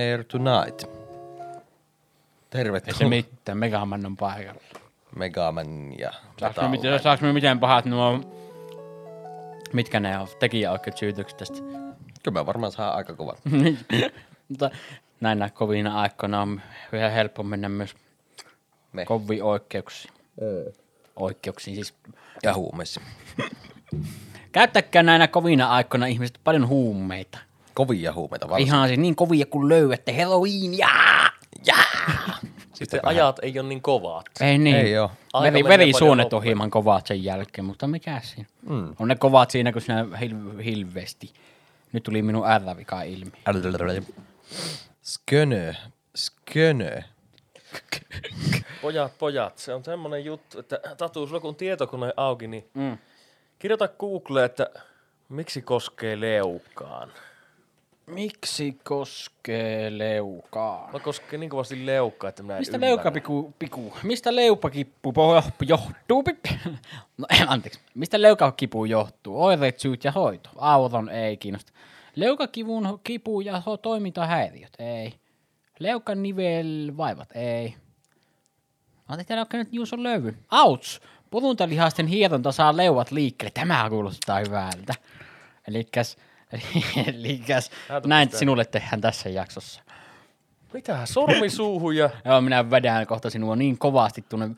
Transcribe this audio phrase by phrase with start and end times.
[0.00, 0.82] Air Tonight.
[0.82, 0.90] Ei se
[2.50, 4.60] Tervetuloa mitään, Megaman on paikalla.
[5.16, 8.20] Megaman ja Saaks me, miten, saaks me miten pahat nuo,
[9.72, 11.58] mitkä ne on, tekijäoikeut syytykset tästä?
[12.22, 13.38] Kyllä me varmaan saa aika kovat.
[14.48, 14.70] Mutta
[15.20, 16.60] näinä kovina aikoina on
[16.92, 17.94] vielä helppo mennä myös
[18.92, 19.04] Me.
[19.04, 20.14] koviin oikeuksiin.
[21.16, 21.94] Oikeuksiin siis.
[22.42, 23.00] Ja huumeissa.
[24.52, 27.38] Käyttäkää näinä kovina aikoina ihmiset paljon huumeita.
[27.74, 28.74] Kovia huumeita varsinkin.
[28.74, 30.22] Ihan siis niin kovia kuin löydätte.
[30.22, 31.30] Halloween, jaa!
[31.66, 32.38] Jaa!
[32.74, 34.26] Sitten ajat ei ole niin kovat.
[34.40, 34.76] Ei niin.
[34.76, 35.10] Ei oo.
[35.32, 38.48] Aika Veri, verisuonet paljon on hieman kovat sen jälkeen, mutta mikä siinä?
[38.62, 38.94] Mm.
[38.98, 41.32] On ne kovat siinä, kun sinä hil- hilvesti.
[41.92, 43.32] Nyt tuli minun R-vika ilmi.
[45.02, 45.74] Skönö.
[46.16, 47.00] Skönö.
[48.82, 52.98] Pojat, pojat, se on semmoinen juttu, että Tatu, sulla kun on tietokone auki, niin mm.
[53.58, 54.70] kirjoita Google, että
[55.28, 57.12] miksi koskee leukaan.
[58.10, 60.92] Miksi koskee leukaan?
[60.92, 62.94] Mä koskee niin kovasti leukkaa, että en Mistä ymmärrä.
[62.96, 65.14] leukapiku, piku, mistä leupakippu
[65.68, 66.24] johtuu?
[67.18, 69.42] No anteeksi, mistä leukakipu johtuu?
[69.44, 70.50] Oireet, syyt ja hoito.
[70.56, 71.72] Auton ei kiinnosta.
[72.16, 75.14] Leukakivun kipu ja toimintahäiriöt, ei.
[75.78, 77.74] Leukan nivelvaivat, ei.
[79.08, 80.36] Oletko teillä oikein nyt Juuson löyvy?
[80.50, 81.00] Auts!
[81.30, 83.50] Puruntalihasten hieronta saa leuat liikkeelle.
[83.54, 84.94] Tämä kuulostaa hyvältä.
[85.68, 86.16] Elikkäs,
[87.88, 89.82] Näytä näin sinulle tehdään tässä jaksossa.
[90.72, 91.06] Mitä?
[91.06, 92.10] Sormi suuhun ja...
[92.24, 94.50] Joo, minä vedän kohta sinua niin kovasti tuonne.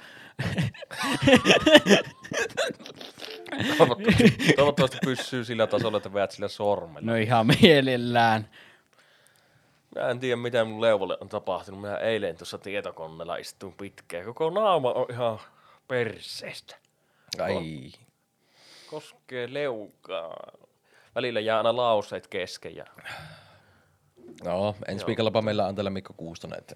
[3.78, 7.10] Toivottavasti, toivottavasti pysyy sillä tasolla, että veät sillä sormella.
[7.10, 8.48] No ihan mielellään.
[9.94, 11.80] Mä en tiedä, mitä mun leuvalle on tapahtunut.
[11.80, 14.24] Mä eilen tuossa tietokoneella istuin pitkään.
[14.24, 15.38] Koko naama on ihan
[15.88, 16.76] perseestä.
[17.38, 17.92] Ai.
[18.90, 20.36] Koskee leukaa.
[21.14, 22.84] Välillä jää aina lauseet kesken ja...
[24.44, 26.58] No, ensi viikollapa meillä on täällä Mikko Kuustonen.
[26.58, 26.74] Että,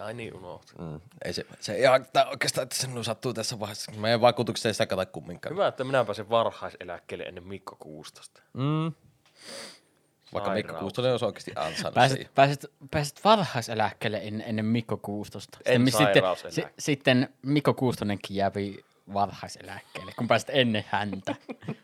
[0.00, 0.72] Ai niin, unohtu.
[0.78, 3.92] mm, ei se, se ei haittaa oikeastaan, että se sattuu tässä vaiheessa.
[3.92, 5.52] Meidän vaikutukset ei sitä kata kumminkaan.
[5.52, 8.42] Hyvä, että minä pääsen varhaiseläkkeelle ennen Mikko Kuustosta.
[8.52, 8.92] Mm.
[10.34, 10.74] Vaikka Mikko.
[10.74, 12.32] Kuustonen olisi oikeasti ansainnut Pääset, siihen.
[12.34, 15.58] pääset, pääset varhaiseläkkeelle ennen, ennen Mikko Kuustosta.
[15.64, 18.84] En sitten, si, sitten Mikko Kuustonenkin jääpi
[19.14, 21.34] varhaiseläkkeelle, kun pääset ennen häntä.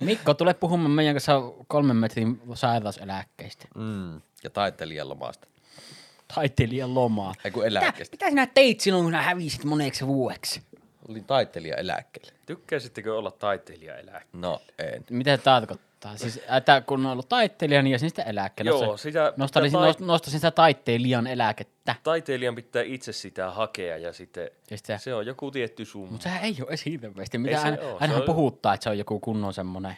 [0.00, 3.68] Mikko, tule puhumaan meidän kanssa kolmen metrin sairauseläkkeistä.
[3.74, 4.20] Mm.
[4.44, 5.46] Ja taiteilijan lomasta.
[6.34, 7.34] Taiteilijan lomaa.
[7.44, 8.14] Ei kun Mitä, eläkkeestä.
[8.14, 10.62] mitä sinä teit silloin, kun sinä hävisit moneksi vuodeksi?
[11.08, 12.32] Olin taiteilija eläkkeelle.
[12.46, 14.22] Tykkäisittekö olla taiteilijaeläkkeellä?
[14.32, 15.04] No, en.
[15.10, 15.86] Mitä se tarkoittaa?
[16.16, 18.70] Siis, että kun on ollut taitteilija, niin jäsin sitä eläkkeelle.
[18.70, 21.94] Joo, sitä- nostaisin, nost- nostaisin sitä taiteilijan eläkettä.
[22.02, 26.10] Taiteilijan pitää itse sitä hakea ja sitten Ja sitä- se on joku tietty summa.
[26.10, 27.38] Mutta sehän ei ole edes hirveästi.
[27.38, 27.68] Mitä se
[28.00, 29.96] ainahan on- puhuttaa, että se on joku kunnon semmonen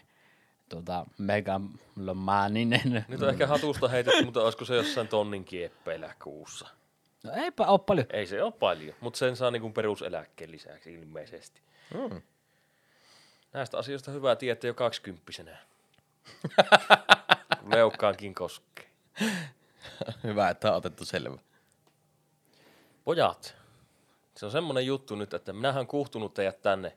[0.68, 3.04] tota, megalomaaninen.
[3.08, 6.68] Nyt on ehkä hatusta heitetty, mutta olisiko se jossain tonnin kieppeillä kuussa?
[7.24, 8.06] No eipä ole paljon.
[8.10, 11.60] Ei se ole paljon, mutta sen saa niinku peruseläkkeen lisäksi ilmeisesti.
[11.94, 12.22] Mm.
[13.52, 15.56] Näistä asioista hyvä tietää jo kaksikymppisenä.
[17.60, 18.90] Kun Leukkaankin koskee.
[20.24, 21.38] Hyvä, että on otettu selvä.
[23.04, 23.54] Pojat,
[24.36, 26.96] se on semmonen juttu nyt, että minähän kuhtunut teidät tänne,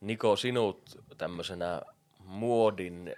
[0.00, 1.82] Niko, sinut tämmöisenä
[2.18, 3.16] muodin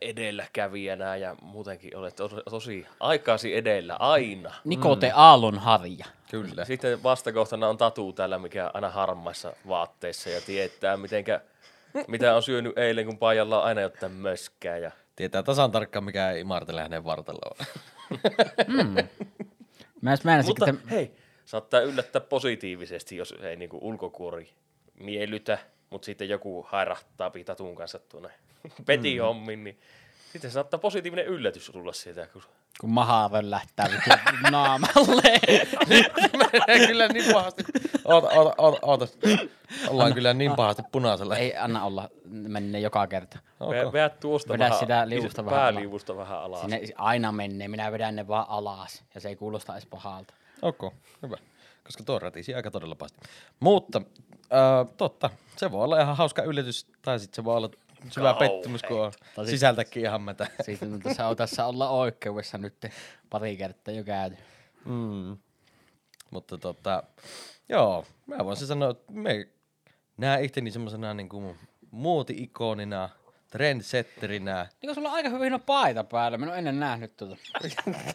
[0.00, 4.54] edelläkävijänä ja muutenkin olet tosi, tosi aikaasi edellä aina.
[4.64, 5.12] Nikote mm.
[5.16, 6.06] Aallon harja.
[6.30, 6.64] Kyllä.
[6.64, 11.40] Sitten vastakohtana on Tatu täällä, mikä aina harmaissa vaatteissa ja tietää, mitenkä,
[12.08, 14.78] mitä on syönyt eilen, kun paijalla on aina jotain möskää.
[14.78, 17.56] Ja Tietää tasan tarkkaan, mikä ei martele hänen vartaloon.
[20.00, 24.50] Mä edes määräsin, Mutta että hei, saattaa yllättää positiivisesti, jos ei niinku ulkokuori
[24.94, 25.58] miellytä,
[25.90, 28.30] mutta sitten joku hairahtaa Tatun kanssa tuonne
[28.86, 29.78] petihommin, niin
[30.32, 32.26] sitten saattaa positiivinen yllätys tulla sieltä.
[32.32, 32.42] Kun...
[32.80, 34.10] kun maha lähtää vittu
[34.50, 35.40] naamalle.
[36.86, 37.64] kyllä niin pahasti.
[38.04, 39.06] Oota, oota, oota, oota.
[39.88, 41.36] Ollaan kyllä niin pahasti punaisella.
[41.36, 43.38] ei anna olla, menee joka kerta.
[43.60, 43.92] Okay.
[43.92, 45.74] Veä tuosta Vedä vähän, sitä liusta iso- vähän alas.
[45.74, 46.60] pääliusta vähän alas.
[46.60, 50.34] Sinne aina menee, minä vedän ne vaan alas ja se ei kuulosta edes pahalta.
[50.62, 51.36] Ok, hyvä.
[51.84, 53.20] Koska tuo ratisi aika todella pahasti.
[53.60, 54.02] Mutta,
[54.38, 57.70] äh, totta, se voi olla ihan hauska yllätys, tai sitten se voi olla
[58.10, 60.46] syvä pettymys, kun on Tai sit- sisältäkin ihan mätä.
[60.62, 62.86] Siitä on tässä, on tässä olla oikeudessa nyt
[63.30, 64.36] pari kertaa jo käyty.
[64.84, 65.36] Mm.
[66.30, 67.02] Mutta tota,
[67.68, 69.48] joo, mä voisin sanoa, että me
[70.16, 71.56] näen itteni semmoisena niin kuin
[71.90, 73.08] muoti-ikonina,
[73.54, 74.66] trendsetterinä.
[74.82, 77.36] Niin kun sulla on aika hyvin paita päällä, mä en ole ennen nähnyt tuota.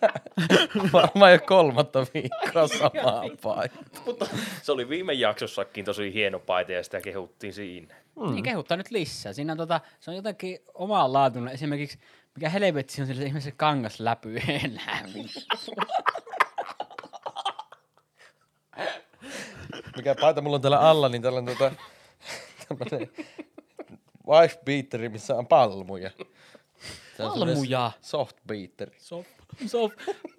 [0.94, 3.76] Varmaan jo kolmatta viikkoa samaa paita.
[4.06, 4.28] Mutta
[4.62, 7.96] se oli viime jaksossakin tosi hieno paita ja sitä kehuttiin siinä.
[8.16, 8.32] Mm.
[8.32, 9.34] Niin kehuttaa nyt lisää.
[9.34, 11.54] Siinä on tota, se on jotenkin omanlaatuinen.
[11.54, 12.00] Esimerkiksi
[12.36, 15.42] Mikä helvetti on sillä ihmisen kangasläpy elämillä?
[19.98, 21.72] Mikä paita mulla on täällä alla, niin täällä on tota,
[22.68, 23.10] tämmönen
[24.30, 26.12] wife beateri, missä on palmuja.
[27.18, 27.92] Se on Palmuja?
[28.02, 28.92] Soft beateri.
[28.98, 29.28] Sof,
[29.68, 29.92] sof.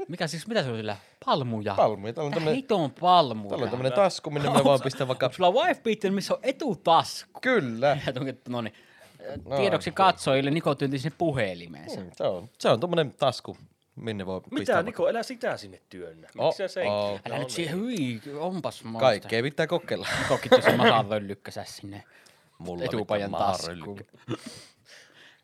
[0.08, 0.96] Mikä siis, mitä se on sillä?
[1.24, 1.74] Palmuja.
[1.74, 2.12] Palmuja.
[2.12, 3.48] Täällä on Mitä tämmönen, hiton palmuja?
[3.48, 5.26] täällä on tämmönen tasku, minne me vaan pistän vaikka...
[5.26, 7.40] Onko sulla wife beater, missä on etutasku?
[7.40, 7.98] Kyllä.
[8.06, 8.74] Ja tunket, no niin.
[9.56, 12.00] Tiedoksi katsojille Niko tyynti sinne puhelimeensa.
[12.00, 13.56] Mm, Se on, se on tommonen tasku,
[13.96, 16.28] minne voi pistää Mitä, vaikka- Niko, elä sitä sinne työnnä.
[16.38, 16.86] Oh, Miksi sä sen?
[16.88, 17.20] oh.
[17.26, 19.00] Älä nyt siihen, hyi, onpas monsta.
[19.00, 20.08] Kaikkea pitää kokeilla.
[20.28, 22.04] Kokit tuossa mahan röllykkäsä sinne
[22.60, 23.78] Mulla etupajan taskuun.
[23.78, 24.18] maharöllykkä.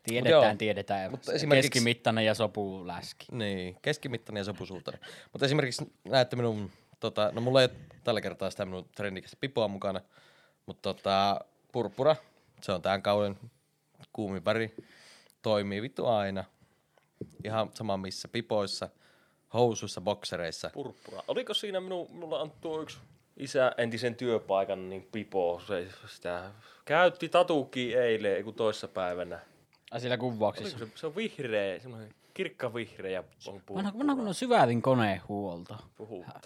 [0.03, 0.55] Tiedetään, Joo.
[0.57, 1.11] tiedetään.
[1.11, 3.25] Mutta esimerkiksi- Keskimittainen ja sopuläski.
[3.31, 5.01] Niin, keskimittainen ja sopusuutainen.
[5.33, 9.67] Mutta esimerkiksi näette minun, tota, no mulla ei ole tällä kertaa sitä minun trendikästä pipoa
[9.67, 10.01] mukana,
[10.65, 11.39] mutta tota,
[11.71, 12.15] purppura,
[12.61, 13.39] se on tämän kauden
[14.13, 14.75] kuumin väri,
[15.41, 16.43] toimii vittu aina.
[17.43, 18.89] Ihan sama missä pipoissa,
[19.53, 20.69] housuissa, boksereissa.
[20.73, 21.23] Purppura.
[21.27, 22.97] Oliko siinä minun, minulla on tuo yksi
[23.37, 26.51] isä entisen työpaikan, niin Pipo, se, sitä
[26.85, 29.39] käytti tatuki eilen, ei kun toissa päivänä.
[29.91, 30.77] Ai siellä kuvauksissa.
[30.77, 33.83] Oliko se, se on vihreä, semmoinen kirkka vihreä on Vanha, purppura.
[33.99, 35.77] vanha kun on syvärin konehuolto.
[35.95, 36.41] Puhutaan.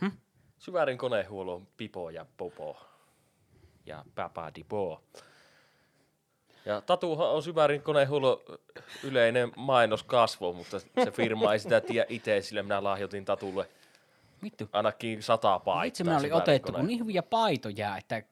[0.00, 0.10] Hm?
[0.58, 2.76] Syvärin konehuollon Pipo ja Popo.
[3.86, 5.02] Ja Papa Dipo.
[6.64, 8.40] Ja Tatuhan on Syvärin konehuollon
[9.02, 13.68] yleinen mainoskasvo, mutta se firma ei sitä tiedä itse, sillä minä lahjoitin Tatulle
[14.42, 14.68] Vittu.
[14.72, 15.82] ainakin sata paitaa.
[15.82, 18.26] Itse me oli otettu, kun niin hyviä paitoja, että ei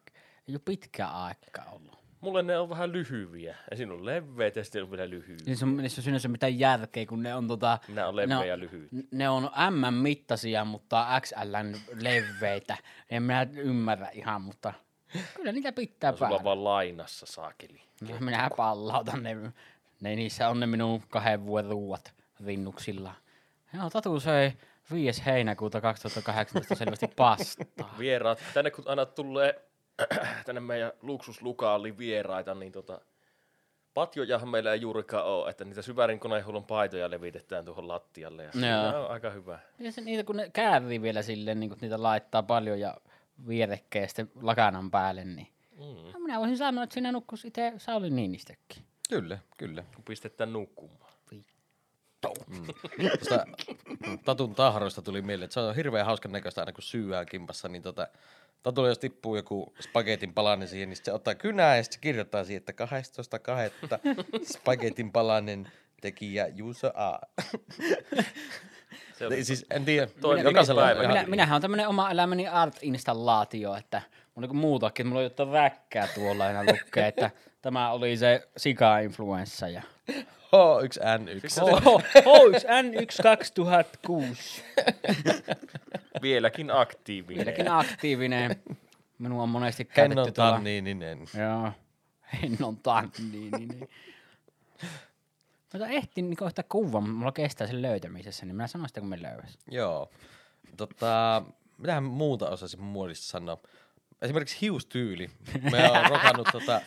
[0.54, 1.94] ole pitkään aikaa ollut.
[2.20, 3.56] Mulle ne on vähän lyhyviä.
[3.70, 5.54] Ja siinä on leveät ja sitten on vielä lyhyitä.
[5.54, 7.78] Se on, niissä on sinänsä mitään järkeä, kun ne on tota...
[7.88, 8.88] Minä on ne leveä ja lyhyt.
[9.10, 12.76] Ne on M-mittaisia, mutta XLn leveitä.
[13.10, 14.72] En minä ymmärrä ihan, mutta
[15.34, 16.38] kyllä niitä pitää No, sulla päällä.
[16.38, 17.80] on vaan lainassa saakeli.
[18.00, 19.34] No, minä pallautan ne.
[20.00, 20.16] ne.
[20.16, 22.14] Niissä on ne minun kahden vuoden ruuat
[22.46, 23.14] rinnuksilla.
[23.74, 24.52] Joo, Tatu söi
[24.92, 25.22] 5.
[25.26, 27.94] heinäkuuta 2018 selvästi pastaa.
[27.98, 29.62] Vieraat, tänne kun aina tulee
[30.46, 33.00] tänne meidän luksuslukaaliin vieraita, niin tota,
[33.94, 38.44] patjojahan meillä ei juurikaan ole, että niitä syvärin konehuollon paitoja levitetään tuohon lattialle.
[38.44, 39.58] Ja se on aika hyvä.
[39.78, 42.96] Ja se, niitä kun ne käärii vielä silleen, niin kun niitä laittaa paljon ja
[43.48, 45.48] vierekkeä sitten lakanan päälle, niin
[45.78, 46.22] Mm.
[46.22, 48.82] minä voisin sanoa, että sinä nukkus itse Sauli Niinistökin.
[49.08, 49.84] Kyllä, kyllä.
[49.94, 51.12] Kun pistetään nukkumaan.
[53.18, 53.46] Tuosta
[54.24, 57.82] Tatun tahroista tuli mieleen, että se on hirveän hauskan näköistä aina kun syyää kimpassa, niin
[57.82, 58.08] tota,
[58.62, 62.44] Tatulle jos tippuu joku spagetin palanen siihen, niin se ottaa kynää ja sitten se kirjoittaa
[62.44, 64.44] siihen, että 12.2.
[64.52, 67.18] spagetin palanen tekijä Juuso A.
[69.18, 72.10] Se on Ei, siis en tiedä, Toinen jokaisella on ihan- Minä, minähän on tämmönen oma
[72.10, 74.02] elämäni art-installaatio, että
[74.34, 77.30] mulla on muutakin, että mulla on jotain räkkää tuolla aina lukee, että
[77.62, 79.82] tämä oli se sika-influenssa ja
[80.54, 82.24] H1N1.
[82.24, 84.62] Hois N1 2006.
[86.22, 87.46] vieläkin aktiivinen.
[87.46, 88.62] Vieläkin aktiivinen.
[89.18, 90.52] Minua on monesti Hennon käytetty tuolla.
[90.52, 91.18] tanniininen.
[91.38, 91.72] Joo.
[92.42, 93.88] Hennon tanniininen.
[95.72, 99.22] Mutta ehtin niin kohta kuvan, mulla kestää sen löytämisessä, niin minä sanon sitä, kun me
[99.22, 99.58] löytäisi.
[99.70, 100.10] Joo.
[100.76, 101.42] Tota,
[101.78, 103.58] mitähän muuta osaisin muodista sanoa?
[104.22, 105.30] Esimerkiksi hiustyyli.
[105.70, 106.80] Me on rokannut tota,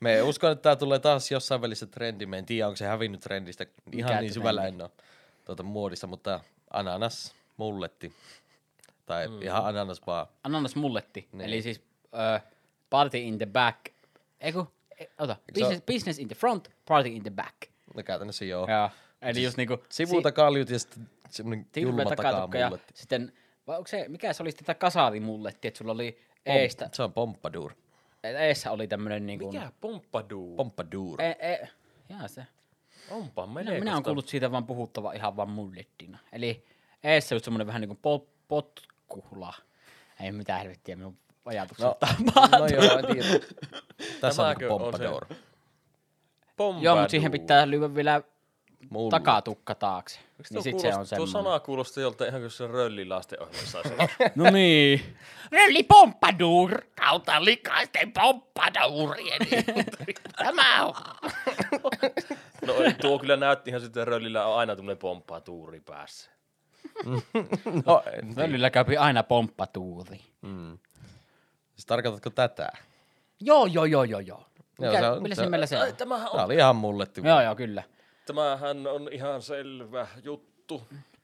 [0.00, 2.26] me uskon, että tämä tulee taas jossain välissä trendi.
[2.26, 3.66] Me en tiedä, onko se hävinnyt trendistä.
[3.92, 4.76] Ihan Mikä niin syvällä trendi?
[4.76, 4.90] en ole
[5.44, 6.40] tuota, muodissa, mutta
[6.70, 8.12] ananas mulletti.
[9.06, 9.42] Tai mm.
[9.42, 10.26] ihan ananas vaan.
[10.44, 11.40] Ananas mulletti, Niin.
[11.40, 12.48] eli siis uh,
[12.90, 13.78] party in the back.
[14.40, 14.68] Eiku,
[14.98, 17.56] e, ota, Eikö se business, business in the front, party in the back.
[17.96, 18.66] No käytännössä joo.
[18.70, 18.90] Joo.
[19.22, 19.78] Eli just niinku...
[19.88, 22.92] Sivulta kaljut ja sitten semmoinen si- julma ja takamulletti.
[22.96, 23.32] sitten,
[23.66, 27.72] vai onko se, mikä se oli tätä kasarimulletti, että sulla oli eestä, Se on pompadour.
[28.22, 29.52] Eessä oli tämmönen niinku...
[29.52, 30.56] Mikä pompadour?
[30.56, 31.22] Pompadour.
[31.22, 31.68] E, e,
[32.08, 32.46] jaa se.
[33.10, 33.78] Onpa Minä, menee.
[33.78, 36.18] minä olen kuullut siitä vaan puhuttava ihan vaan mullettina.
[36.32, 36.64] Eli
[37.04, 39.54] eessä just semmonen vähän niinku pot, potkuhla.
[40.20, 41.96] Ei mitään helvettiä minun ajatukset No,
[42.50, 42.58] no.
[42.58, 43.28] no joo, en tiedä.
[44.20, 45.26] Tässä on niinku pompadour.
[46.56, 46.84] Pompadour.
[46.84, 48.22] Joo, mutta siihen pitää lyödä vielä
[48.90, 49.10] Mulle.
[49.10, 50.20] takatukka taakse.
[50.38, 51.50] Miksi Niin tuo, sit se on kuulosti, tuo semmoinen.
[51.52, 53.78] sana kuulostaa jolta ihan kuin se röllilasten ohjelmassa.
[54.34, 55.16] No niin.
[55.52, 59.40] Rölli pompadour kautta likaisten pompadourien.
[60.36, 60.94] Tämä on.
[62.66, 66.30] No tuo kyllä näytti ihan sitten röllillä on aina tämmöinen pomppatuuri päässä.
[67.86, 68.02] No.
[68.36, 70.20] Röllillä käypi aina pomppatuuri.
[71.74, 72.72] Siis tarkoitatko tätä?
[73.40, 74.44] Joo, joo, joo, joo, joo.
[74.80, 75.96] Joo, Mikä, se on- millä se- nimellä se on?
[75.96, 77.20] Tämähän Tämä on, oli ihan mulletti.
[77.24, 77.82] Joo, joo, kyllä.
[78.26, 80.82] Tämähän on ihan selvä juttu.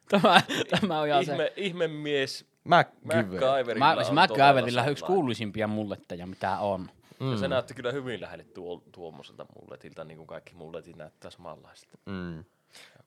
[0.08, 0.42] Tämä,
[0.80, 1.32] tämä on ihan se.
[1.32, 3.24] Ihme, ihme mies MacGyver.
[3.24, 6.90] MacGyverilla Mä, on siis MacGyverilla on yksi kuuluisimpia mulletteja, mitä on.
[7.20, 7.30] Mm.
[7.30, 11.98] Ja se näytti kyllä hyvin lähelle tuo, tuommoiselta mulletilta, niin kuin kaikki mulletit näyttää samanlaisilta.
[12.06, 12.44] Mm.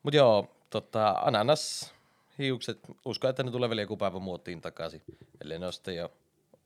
[0.03, 1.93] Mut joo, tota, ananas,
[2.39, 5.01] hiukset, uskon, että ne tulee vielä joku päivä muottiin takaisin.
[5.41, 6.11] Ellei ne ole sitten jo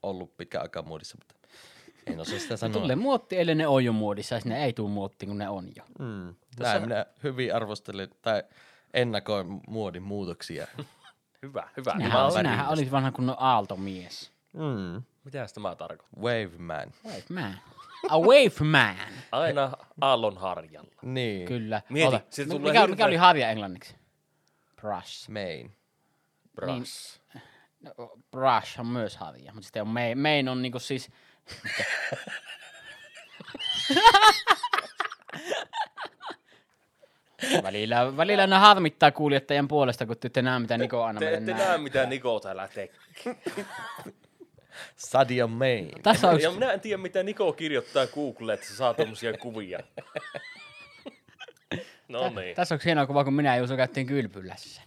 [0.03, 1.35] ollut pitkä aikaa muodissa, mutta
[2.07, 2.81] en osaa sitä sanoa.
[2.81, 5.69] Tulee muotti, ellei ne on jo muodissa, ja ne ei tule muottiin, kun ne on
[5.75, 5.83] jo.
[5.99, 6.35] Mm.
[6.59, 8.43] Näin minä hyvin arvostelen tai
[8.93, 10.67] ennakoin muodin muutoksia.
[11.41, 11.91] Hyvä, hyvä.
[11.91, 14.31] Sinähän, sinähän olit vanha kunnon aaltomies.
[14.53, 15.03] Mm.
[15.23, 16.21] Mitä tämä tarkoittaa?
[16.23, 16.91] Wave man.
[17.05, 17.59] Wave man.
[18.09, 18.95] A wave man.
[19.31, 19.71] Aina
[20.01, 20.91] aallon harjalla.
[21.01, 21.47] Niin.
[21.47, 21.81] Kyllä.
[21.89, 23.95] Mieti, Ota, mikä, hirveä- mikä oli harja englanniksi?
[24.81, 25.29] Brush.
[25.29, 25.75] Main.
[26.55, 27.21] Brass.
[27.79, 27.91] No,
[28.31, 31.09] brush on myös harja, mutta sitten on main, main on niinku siis...
[37.63, 41.39] välillä, välillä ne harmittaa kuulijoiden puolesta, kun te ette näe, mitä Niko aina Te ette
[41.51, 41.67] näyttää.
[41.67, 42.89] näe, mitä Niko täällä tekee.
[44.95, 45.91] Sadia Main.
[46.03, 49.79] Tässä on Ja minä en tiedä, mitä Niko kirjoittaa Google, että se saa tommosia kuvia.
[52.07, 52.55] No niin.
[52.55, 54.81] tässä on hieno kuva, kun minä ja Juuso käyttiin kylpylässä.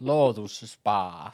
[0.00, 1.32] Lotus Spa.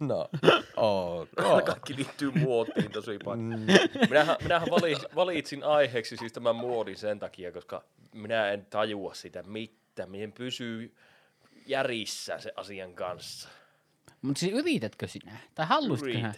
[0.00, 0.28] No,
[0.76, 1.64] ok.
[1.64, 3.60] Kaikki liittyy muotiin tosi paljon.
[4.08, 9.42] Minähän, minähän valitsin, valitsin aiheeksi siis tämän muodin sen takia, koska minä en tajua sitä
[9.42, 10.10] mitään.
[10.10, 10.94] Mien pysyy
[11.66, 13.48] järissä se asian kanssa.
[14.22, 15.38] Mutta siis yritätkö sinä?
[15.54, 16.34] Tai haluaisitko sinä?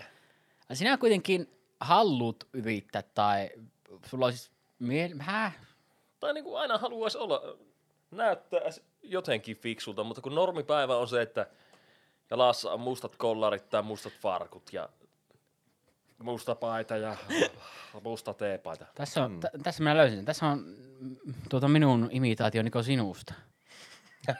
[0.72, 1.50] Sinä kuitenkin
[1.80, 3.50] haluut yrittää, tai
[4.06, 5.10] sulla olisi miel...
[5.18, 5.56] Häh?
[6.20, 7.58] Tai niin kuin aina haluaisi olla,
[8.10, 8.60] näyttää
[9.08, 11.46] jotenkin fiksulta, mutta kun normipäivä on se, että
[12.30, 14.88] jalassa on mustat kollarit tai mustat farkut ja
[16.18, 17.16] musta paita ja
[18.04, 18.86] musta teepaita.
[18.94, 20.24] Tässä, on, t- tässä minä löysin sen.
[20.24, 20.58] Tässä on
[21.00, 21.16] mm,
[21.48, 23.34] tuota minun imitaatio Niko sinusta.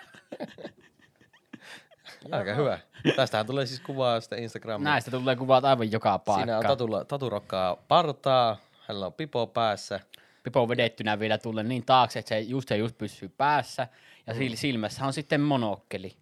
[2.32, 2.78] Aika hyvä.
[3.16, 4.84] Tästähän tulee siis kuvaa sitten Instagramiin.
[4.84, 6.68] Näistä tulee kuvat aivan joka Siinä on paikka.
[6.68, 8.56] tatulla, taturokkaa partaa,
[8.86, 10.00] hänellä on pipo päässä.
[10.42, 13.88] Pipo on vedettynä vielä tulle niin taakse, että se just se just pysyy päässä.
[14.26, 14.40] Ja mm.
[14.54, 16.16] silmässä on sitten monokkeli.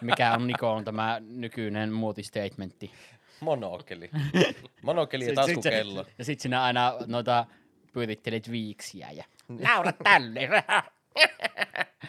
[0.00, 2.90] Mikä on Nikon tämä nykyinen muotistatementti.
[3.40, 4.10] Monokeli.
[4.82, 6.06] Monokeli ja Sit- sit se- taskukello.
[6.18, 7.46] Ja sit sinä aina noita
[7.92, 9.24] pyörittelet viiksiä ja
[9.68, 10.48] naura tälle.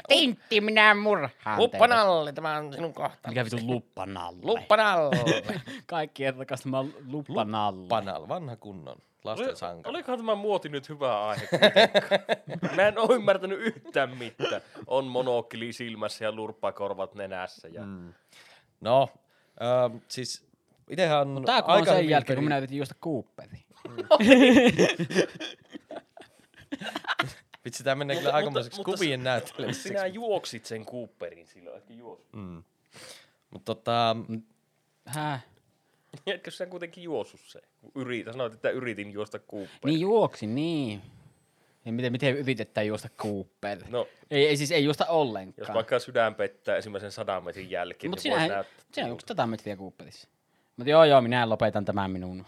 [0.08, 3.30] Tintti, minä murhaan Luppanalle, tämä on sinun kohta.
[3.30, 4.40] Mikä vitu luppanalle?
[4.44, 5.62] Luppanalle.
[5.86, 7.88] Kaikkien rakastama luppanalle.
[7.88, 9.90] Panal, vanha kunnon lasten Oli, sankari.
[9.96, 11.48] olikohan tämä muoti nyt hyvä aihe?
[12.76, 14.62] Mä en ole ymmärtänyt yhtään mitään.
[14.88, 17.68] On monokkeli silmässä ja lurppakorvat nenässä.
[17.68, 17.82] Ja...
[17.82, 18.14] Mm.
[18.82, 19.10] No,
[19.62, 20.48] äh, siis
[20.90, 23.66] itehän on Tää kun on aika sen jälkeen, kun peri- minä yritin juosta Cooperiin.
[27.66, 29.88] Vitsi, tää menee kyllä aikamoiseksi kuvien näyttelemiseksi.
[29.88, 32.28] Sinä juoksit sen Cooperin silloin, etkä juossut.
[33.50, 34.16] Mutta tota,
[35.06, 35.46] Häh?
[36.28, 37.62] Etkö sä kuitenkin juossut se?
[37.96, 39.80] Yritä, sanoit, että yritin juosta Cooperin.
[39.86, 41.02] Niin juoksi, niin.
[41.86, 43.80] Ja miten, miten yritetään juosta Cooper?
[43.90, 45.74] No, Ei, ei siis ei juosta jos ollenkaan.
[45.74, 48.86] vaikka sydän pettää ensimmäisen sadan metrin jälkeen, Mutta niin sinä, näyttää.
[48.94, 50.28] sinä onko tätä metriä Cooperissa?
[50.78, 52.46] Mutta joo, joo, minä lopetan tämän minun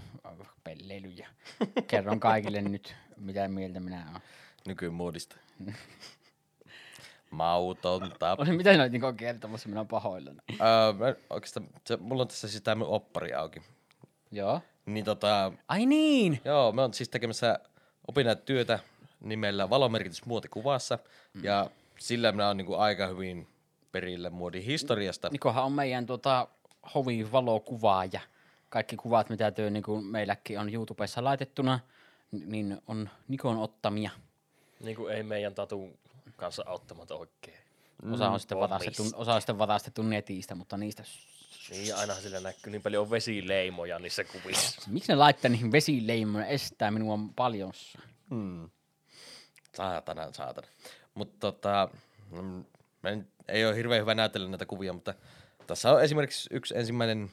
[0.64, 1.28] pelleilyn ja
[1.88, 4.22] kerron kaikille nyt, mitä mieltä minä olen.
[4.68, 5.36] nykymuodista.
[7.30, 8.36] Mautonta.
[8.40, 10.40] Oli, mitä sinä olit niinku kertomassa, minä olen pahoillani.
[10.52, 13.62] Öö, oikeastaan, se, mulla on tässä siis tää mun oppari auki.
[14.32, 14.62] Joo.
[14.86, 16.42] Niin tota, Ai niin!
[16.46, 17.60] joo, me on siis tekemässä
[18.08, 18.80] opinnäytetyötä
[19.24, 21.00] nimellä valomerkitys muotikuvassa.
[21.34, 21.44] Mm.
[21.44, 21.70] Ja
[22.00, 23.48] sillä minä on niinku aika hyvin
[23.92, 25.30] perillä muodin historiasta.
[25.32, 26.48] Nikohan on meidän tuota,
[26.96, 28.20] hovin valokuvaaja.
[28.70, 31.80] Kaikki kuvat, mitä työ niin kuin meilläkin on YouTubessa laitettuna,
[32.32, 34.12] niin on Nikon ottamia.
[34.80, 35.98] Niin kuin ei meidän tatun
[36.38, 37.58] kanssa auttamat oikein.
[38.12, 39.18] Osa on, sitten varastettu, mistä.
[39.18, 41.04] osa on sitten varastettu netistä, mutta niistä...
[41.70, 44.82] Niin, ainahan sillä näkyy niin paljon vesileimoja niissä kuvissa.
[44.92, 47.74] Miksi ne laittaa niihin vesileimoja estää minua paljon?
[48.30, 48.70] Hmm.
[49.76, 50.68] Saatana, saatana.
[51.14, 51.90] Mutta tota,
[52.32, 52.66] mm,
[53.04, 55.14] mä en, ei ole hirveän hyvä näytellä näitä kuvia, mutta
[55.68, 57.32] tässä on esimerkiksi yksi ensimmäinen,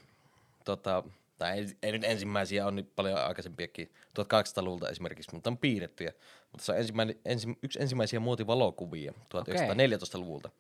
[0.65, 1.03] tota,
[1.39, 6.13] tai ei, ei nyt ensimmäisiä, on nyt paljon aikaisempiakin, 1800-luvulta esimerkiksi, mutta on piirrettyjä.
[6.55, 10.51] Mutta tässä on ensimmäinen, ensi, yksi ensimmäisiä muotivalokuvia 1914-luvulta.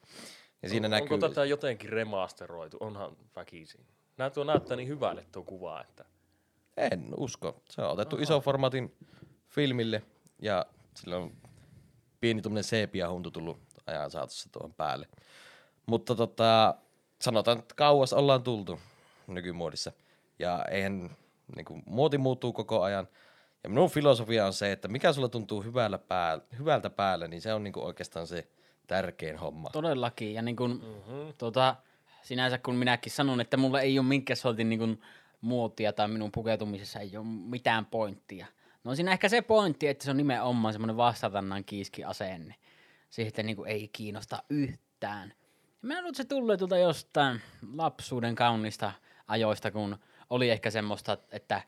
[0.62, 1.14] Ja siinä on, näkyy...
[1.14, 2.76] Onko tätä jotenkin remasteroitu?
[2.80, 3.86] Onhan väkisin.
[4.16, 6.04] Nää tuo näyttää niin hyvälle tuo kuva, että
[6.76, 7.62] En usko.
[7.70, 8.96] Se on otettu iso formaatin
[9.48, 10.02] filmille
[10.42, 11.32] ja sillä on
[12.20, 15.08] pieni tuommoinen sepia-huntu tullut ajan saatossa tuohon päälle.
[15.86, 16.74] Mutta tota,
[17.20, 18.78] sanotaan, että kauas ollaan tultu
[19.26, 19.92] nykymuodissa.
[20.38, 21.16] Ja eihän
[21.56, 23.08] niin kuin, muoti muuttuu koko ajan.
[23.64, 27.54] Ja minun filosofia on se, että mikä sulla tuntuu hyvällä päällä, hyvältä päällä, niin se
[27.54, 28.48] on niin kuin oikeastaan se
[28.86, 29.70] tärkein homma.
[29.70, 30.34] Todellakin.
[30.34, 31.34] Ja niin kun, mm-hmm.
[31.38, 31.76] tuota,
[32.22, 35.02] sinänsä kun minäkin sanon, että mulla ei ole minkään sortin niin
[35.40, 38.46] muotia tai minun pukeutumisessa ei ole mitään pointtia.
[38.84, 42.54] No siinä ehkä se pointti, että se on nimenomaan semmoinen vastatannan kiiski asenne.
[43.10, 45.32] Siihen, että niin kuin ei kiinnosta yhtään.
[45.82, 47.40] Ja mä luulen, että se tulee tuolta jostain
[47.72, 48.92] lapsuuden kaunista
[49.28, 49.98] ajoista, kun
[50.30, 51.62] oli ehkä semmoista, että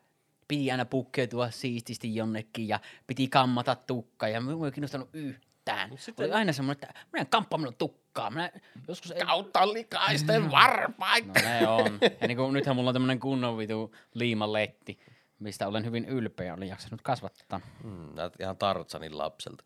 [0.47, 5.89] piti aina pukkeutua siististi jonnekin ja piti kammata tukkaa ja minua ei kiinnostanut yhtään.
[5.97, 6.25] Sitten...
[6.25, 8.29] Oli aina semmoinen, että minä en kamppaa minun tukkaa.
[8.29, 8.51] Minä
[8.87, 9.25] joskus ei...
[9.25, 11.27] Kautta likaisten varpaita.
[11.27, 11.99] No ne on.
[12.21, 14.99] Ja niin kuin, nythän mulla on tämmöinen kunnon vitu liimaletti,
[15.39, 16.53] mistä olen hyvin ylpeä.
[16.53, 17.61] Olen jaksanut kasvattaa.
[17.83, 19.63] Mm, ihan Tartsanin lapselta.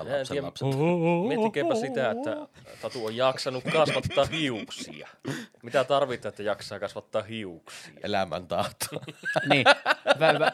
[0.00, 0.76] En lapsen lapselta.
[1.28, 2.36] Miettikääpä sitä, että
[2.82, 5.08] Tatu on jaksanut kasvattaa hiuksia.
[5.62, 7.92] Mitä tarvitaan, että jaksaa kasvattaa hiuksia?
[8.02, 8.86] Elämäntahto.
[9.50, 9.66] niin,
[10.14, 10.50] hyvä, hyvä.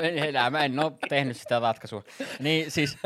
[0.00, 2.02] Enää mä en ole tehnyt sitä ratkaisua.
[2.40, 2.98] Niin siis,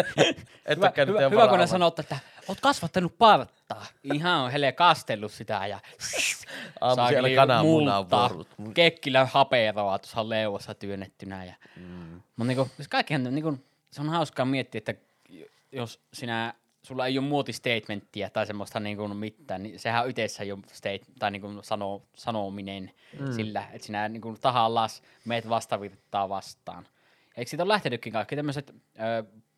[0.67, 1.67] Et hyvä, hyvä, hyvä kun ne
[1.99, 2.17] että
[2.49, 3.87] oot kasvattanut partaa.
[4.03, 5.81] Ihan on hele kastellut sitä ja
[6.81, 8.49] Aamu siellä saakeli kananmunaa vorut.
[8.75, 11.45] Kekkilä haperoa tuossa leuassa työnnettynä.
[11.45, 12.23] Ja, mm.
[12.37, 13.59] Mutta niinku, siis kaikkihan, niinku,
[13.91, 14.95] se on hauskaa miettiä, että
[15.73, 20.59] jos sinä, sulla ei ole muotistatementtiä tai semmoista niinku mitään, niin sehän on itsessä jo
[20.73, 23.33] state, tai niinku sano, sanominen mm.
[23.33, 26.87] sillä, että sinä niinku tahallas meet vastavirtaa vastaan.
[27.37, 28.75] Eikö siitä ole lähtenytkin kaikki tämmöiset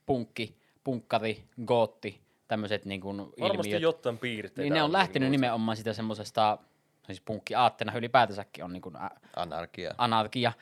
[0.07, 3.83] punkki, punkkari, gootti, tämmöiset niinku Varmasti ilmiöt.
[3.83, 4.63] jotain piirteitä.
[4.63, 6.59] Niin ne on on lähtenyt niinku- nimenomaan sitä semmoisesta,
[7.07, 9.95] siis punkki aatteena ylipäätänsäkin on niin ä, Anarkia.
[9.99, 10.53] anarkia.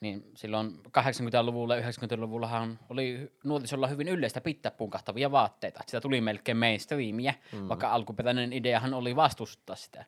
[0.00, 5.80] Niin silloin 80-luvulla ja 90-luvullahan oli nuorisolla hyvin yleistä pitää punkahtavia vaatteita.
[5.86, 7.68] Sitä tuli melkein mainstreamia, mm.
[7.68, 10.04] vaikka alkuperäinen ideahan oli vastustaa sitä.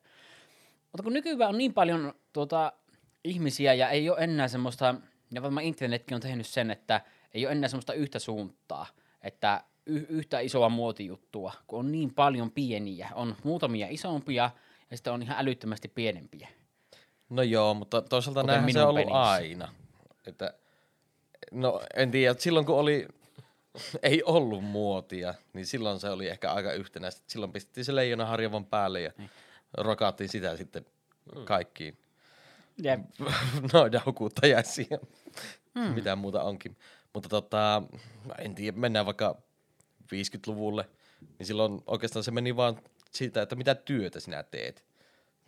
[0.92, 2.72] Mutta kun nykyään on niin paljon tuota,
[3.24, 4.94] ihmisiä ja ei ole enää semmoista,
[5.30, 7.00] ja varmaan internetkin on tehnyt sen, että
[7.34, 8.86] ei ole enää semmoista yhtä suuntaa,
[9.22, 13.08] että y- yhtä isoa muotijuttua, kun on niin paljon pieniä.
[13.14, 14.50] On muutamia isompia
[14.90, 16.48] ja sitten on ihan älyttömästi pienempiä.
[17.30, 19.68] No joo, mutta toisaalta näinhän se on ollut aina.
[20.28, 20.54] Että,
[21.52, 23.08] no en tiedä, että silloin kun oli,
[24.02, 27.22] ei ollut muotia, niin silloin se oli ehkä aika yhtenäistä.
[27.26, 29.30] Silloin pistettiin se leijona harjavan päälle ja Niin.
[29.78, 30.86] rokaattiin sitä sitten
[31.36, 31.44] Mm.
[31.44, 31.98] kaikkiin.
[32.82, 33.00] Jep.
[33.72, 34.98] Noida hukuttajaisia,
[35.74, 35.80] mm.
[35.80, 36.76] mitä muuta onkin.
[37.14, 37.82] Mutta tota,
[38.24, 39.36] no en tiedä, mennään vaikka
[40.02, 40.88] 50-luvulle,
[41.38, 44.84] niin silloin oikeastaan se meni vaan siitä, että mitä työtä sinä teet.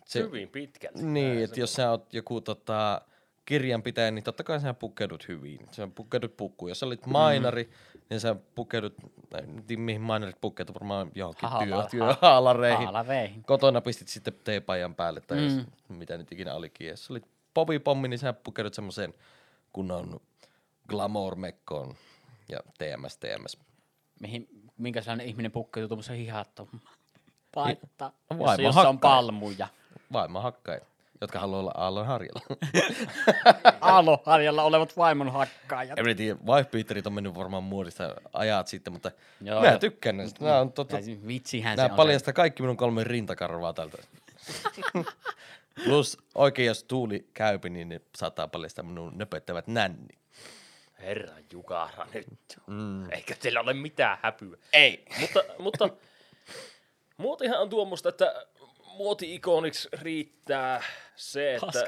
[0.05, 1.03] Se, Hyvin pitkälti.
[1.03, 3.01] niin, että jos sä oot joku tota,
[3.45, 5.59] kirjanpitäjä, niin totta kai sä pukkeudut hyvin.
[5.71, 6.71] Sä pukkeudut pukkuun.
[6.71, 7.69] Jos sä olit mainari,
[8.09, 8.93] niin sä pukkeudut,
[9.37, 12.83] en tiedä mihin mainarit pukkeudut, varmaan johonkin työ, Haala- työhaalareihin.
[12.83, 13.43] Haalareihin.
[13.43, 15.53] Kotona pistit sitten teepajan päälle tai jos,
[15.89, 15.95] Mm.
[15.95, 16.87] mitä nyt ikinä olikin.
[16.87, 19.13] Jos olit povipommi, niin sä pukkeudut semmoiseen
[19.73, 20.19] kunnon
[20.89, 21.95] glamour-mekkoon
[22.49, 23.57] ja TMS, TMS.
[24.21, 26.79] Mihin, minkä sellainen ihminen pukkeutuu tuommoisen hihattomaan
[27.55, 29.67] paita, Vaimo jossa, jossa on palmuja.
[30.13, 30.87] Vaimo hakkaajat,
[31.21, 32.41] jotka haluaa olla aallon harjalla.
[33.81, 35.99] Aaloharjalla olevat vaimon hakkaajat.
[35.99, 40.45] En tiedä, wife on mennyt varmaan muodista ajat sitten, mutta Joo, mä tykkään näistä.
[40.45, 43.97] Nämä, on, siis Vitsihän nämä se on paljastaa kaikki minun kolme rintakarvaa tältä.
[45.83, 50.15] Plus oikein jos tuuli käypi, niin ne saattaa paljastaa minun nöpöttävät nänni.
[50.99, 52.59] Herra Jukara nyt.
[52.67, 53.11] Mm.
[53.11, 54.57] Eikä teillä ole mitään häpyä.
[54.73, 55.05] Ei.
[55.19, 55.89] mutta, mutta
[57.17, 58.45] muotihan on tuommoista, että
[59.01, 60.83] muoti-ikoniksi riittää
[61.15, 61.83] se, että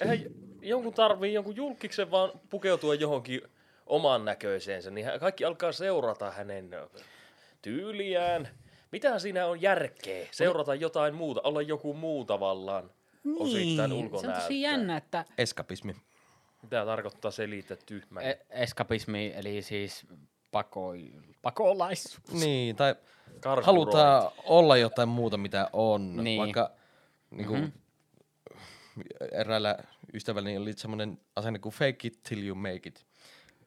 [0.00, 0.18] eihän
[0.62, 3.42] jonkun tarvii jonkun julkiksen vaan pukeutua johonkin
[3.86, 6.70] oman näköiseensä, niin hän- kaikki alkaa seurata hänen
[7.62, 8.48] tyyliään.
[8.92, 10.26] Mitä siinä on järkeä?
[10.30, 12.90] Seurata jotain muuta, olla joku muu tavallaan
[13.38, 15.96] osittain Niin, se on tosi jännä, että Eskapismi.
[16.62, 18.24] Mitä tarkoittaa selittää tyhmän?
[18.24, 20.06] e- eskapismi, eli siis
[20.52, 22.20] pakoi, pakolaisuus.
[22.32, 22.94] Niin, tai.
[23.62, 26.16] Halutaan olla jotain muuta, mitä on.
[26.16, 26.40] Niin.
[26.40, 26.70] Vaikka
[27.30, 27.72] niin kuin,
[29.32, 29.78] eräällä
[30.14, 33.06] ystävälläni oli semmoinen asenne kuin fake it till you make it.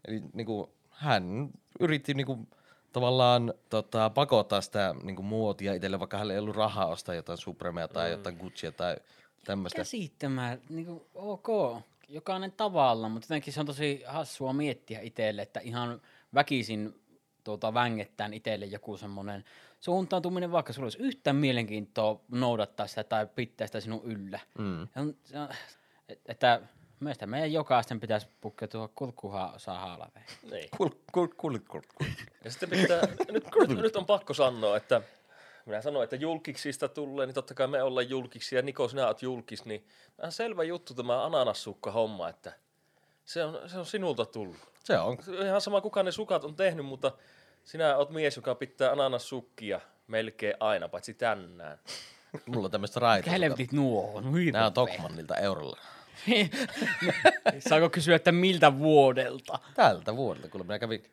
[0.08, 2.48] Eli niin kuin, hän yritti niin kuin,
[2.94, 7.38] tavallaan tota, pakottaa sitä niin kuin, muotia itselle, vaikka hänellä ei ollut rahaa ostaa jotain
[7.38, 8.98] Supremea tai jotain Guccia tai
[9.46, 9.78] tämmöistä.
[9.78, 11.48] Käsittämään, niin kuin, ok,
[12.10, 16.02] jokainen tavalla, mutta jotenkin se on tosi hassua miettiä itselle, että ihan
[16.34, 17.02] väkisin
[17.44, 19.44] tuota, vängettään itselle joku semmoinen
[19.80, 24.40] suuntautuminen, vaikka sulla olisi yhtään mielenkiintoa noudattaa sitä tai pitää sitä sinun yllä.
[24.58, 24.82] Mm.
[24.82, 25.50] Ja on- se on-
[26.10, 26.62] et- Että
[27.00, 30.26] meistä meidän jokaisten pitäisi pukeutua kurkkuhaa saa haalaveen.
[30.52, 30.70] Niin.
[30.78, 32.08] Kul, kul, kul, kul, kul.
[32.44, 35.02] Ja sitten pitää, nyt, nyt, nyt on pakko sanoa, että
[35.66, 39.22] minä sanoin, että julkiksista tulee, niin totta kai me ollaan julkiksi, ja Niko, sinä oot
[39.22, 39.88] julkis, niin
[40.18, 42.54] tämä on selvä juttu tämä ananassukka homma, että
[43.26, 44.58] se on, se on sinulta tullut.
[44.84, 45.18] Se on.
[45.24, 47.12] Se on ihan sama, kuka ne sukat on tehnyt, mutta
[47.68, 51.80] sinä oot mies, joka pitää ananassukkia melkein aina, paitsi tänään.
[52.46, 53.32] Mulla on tämmöistä raita.
[53.32, 54.26] Helvetit nuo on.
[54.52, 55.78] Nää on Tokmannilta eurolla.
[57.70, 59.60] Saako kysyä, että miltä vuodelta?
[59.76, 61.04] Tältä vuodelta, kun minä kävin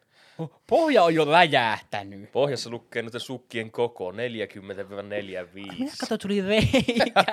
[0.66, 2.32] Pohja on jo räjähtänyt.
[2.32, 4.14] Pohjassa lukee nyt sukkien koko 40-45.
[4.14, 7.24] Minä katsoin, tuli reikä.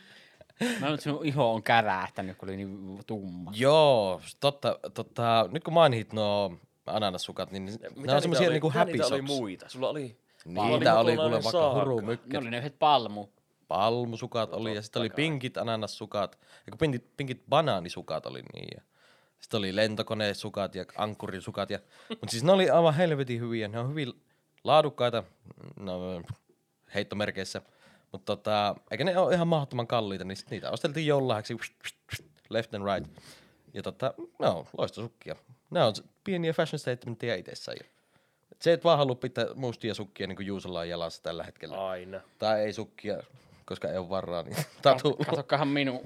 [0.80, 3.52] Mä nyt sinun iho on kärähtänyt, kun oli niin tumma.
[3.54, 7.64] Joo, totta, totta, nyt kun mainit nuo ananassukat, niin
[7.96, 9.28] ne on semmosia niinku mitä happy niitä oli socks.
[9.28, 9.68] muita?
[9.68, 10.16] Sulla oli...
[10.44, 11.78] Niitä oli kuule kokonainen vaikka saakka.
[11.78, 12.38] Ne hurumykkä.
[12.38, 13.26] oli ne yhdet palmu.
[13.68, 16.38] Palmusukat oli ja sitten oli pinkit ananassukat.
[16.66, 18.68] Ja pinkit, pinkit banaanisukat oli niin.
[18.74, 18.82] Ja
[19.40, 21.70] sitten oli lentokonesukat ja ankkurisukat.
[21.70, 23.68] Ja, mutta siis ne oli aivan helvetin hyviä.
[23.68, 24.12] Ne on hyvin
[24.64, 25.24] laadukkaita
[25.76, 26.22] no,
[26.94, 27.62] heittomerkeissä.
[28.12, 31.44] Mutta tota, eikä ne ole ihan mahdottoman kalliita, niin sit niitä osteltiin jollain
[32.50, 33.10] left and right.
[33.74, 35.36] Ja tota, ne on loistosukkia.
[35.70, 37.76] Ne on pieniä fashion statementteja itsessään.
[38.60, 41.88] Se, et vaan halua pitää mustia sukkia niin kuin Juusolla on jalassa tällä hetkellä.
[41.88, 42.20] Aina.
[42.38, 43.22] Tai ei sukkia,
[43.64, 45.24] koska ei ole varaa, niin tatulla.
[45.24, 46.00] Katsokahan minun.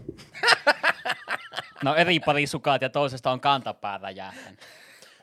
[1.85, 4.61] No eri pari sukat ja toisesta on kantapää räjähtänyt.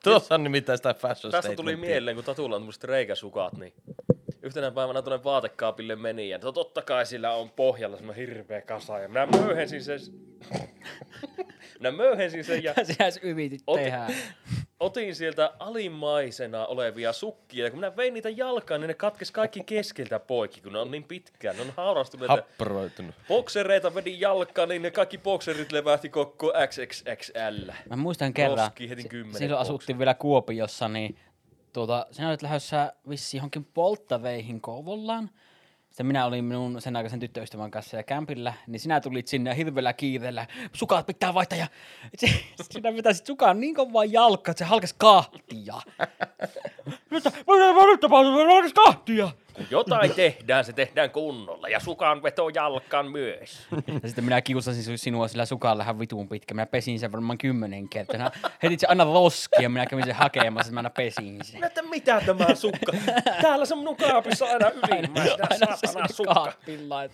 [0.03, 3.73] Tuossa on nimittäin sitä fashion Tästä tuli mieleen, kun Tatulla on tämmöiset reikäsukat, niin
[4.45, 8.99] yhtenä päivänä tuonne vaatekaapille meni ja to- totta kai sillä on pohjalla semmoinen hirveä kasa
[8.99, 9.99] ja minä möyhensin sen,
[11.79, 14.07] minä möyhensin sen ja Sehän yritit Ot- tehdä.
[14.79, 19.63] otin sieltä alimmaisena olevia sukkia ja kun minä vein niitä jalkaan, niin ne katkes kaikki
[19.65, 22.33] keskeltä poikki, kun ne on niin pitkään, ne on haurastuneita.
[22.35, 23.15] Happaroitunut.
[23.27, 27.71] Boksereita vedin jalkaan, niin ne kaikki bokserit levähti koko XXXL.
[27.89, 31.17] Mä muistan kerran, heti silloin asuttiin vielä Kuopiossa, niin
[31.75, 35.29] tuota, sinä olit lähdössä vissi johonkin polttaveihin Kouvolaan.
[35.89, 39.53] Sitten minä olin minun sen aikaisen tyttöystävän kanssa ja kämpillä, niin sinä tulit sinne ja
[39.53, 41.67] hirveällä kiireellä, sukat pitää vaihtaa ja
[42.61, 45.75] sinä vetäisit sukaan niin kovaa jalkaa, että se halkes kahtia.
[47.09, 49.29] Nyt, mä nyt tapahtuu, se halkes kahtia.
[49.55, 53.67] Kun jotain tehdään, se tehdään kunnolla ja sukan veto jalkaan myös.
[54.03, 56.53] Ja sitten minä kiusasin sinua sillä sukalla ihan vitun pitkä.
[56.53, 58.31] Minä pesin sen varmaan kymmenen kertaa.
[58.63, 61.63] Heitit se aina roskiin ja minä kävin sen hakemassa, että mä aina pesin sen.
[61.63, 62.91] Että mitä tämä sukka?
[63.41, 66.33] Täällä se minun kaapissa aina ylimmäisenä aina se sukka.
[66.33, 67.11] kaappiin lait.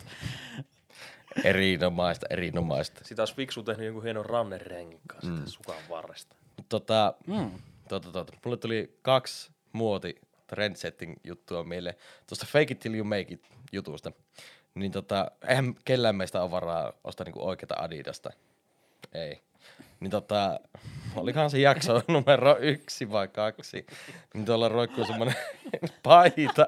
[1.44, 3.02] Erinomaista, erinomaista.
[3.04, 5.46] Sitä olisi fiksu tehnyt jonkun hienon rannerenkaan mm.
[5.46, 6.36] sukan varresta.
[6.70, 7.52] Tota, Mm.
[7.90, 8.34] tota, tota.
[8.46, 10.16] Mulle tuli kaksi muoti
[10.56, 11.96] trendsetting juttua meille
[12.28, 14.12] tuosta Fake it till you make it jutusta.
[14.76, 18.30] Niin tota, eihän kellään meistä ole varaa ostaa niinku oikeata Adidasta.
[19.14, 19.42] Ei.
[20.00, 20.60] Niin tota,
[21.16, 23.86] olikohan se jakso numero yksi vai kaksi,
[24.34, 25.36] niin tuolla roikkuu semmonen
[26.04, 26.68] paita.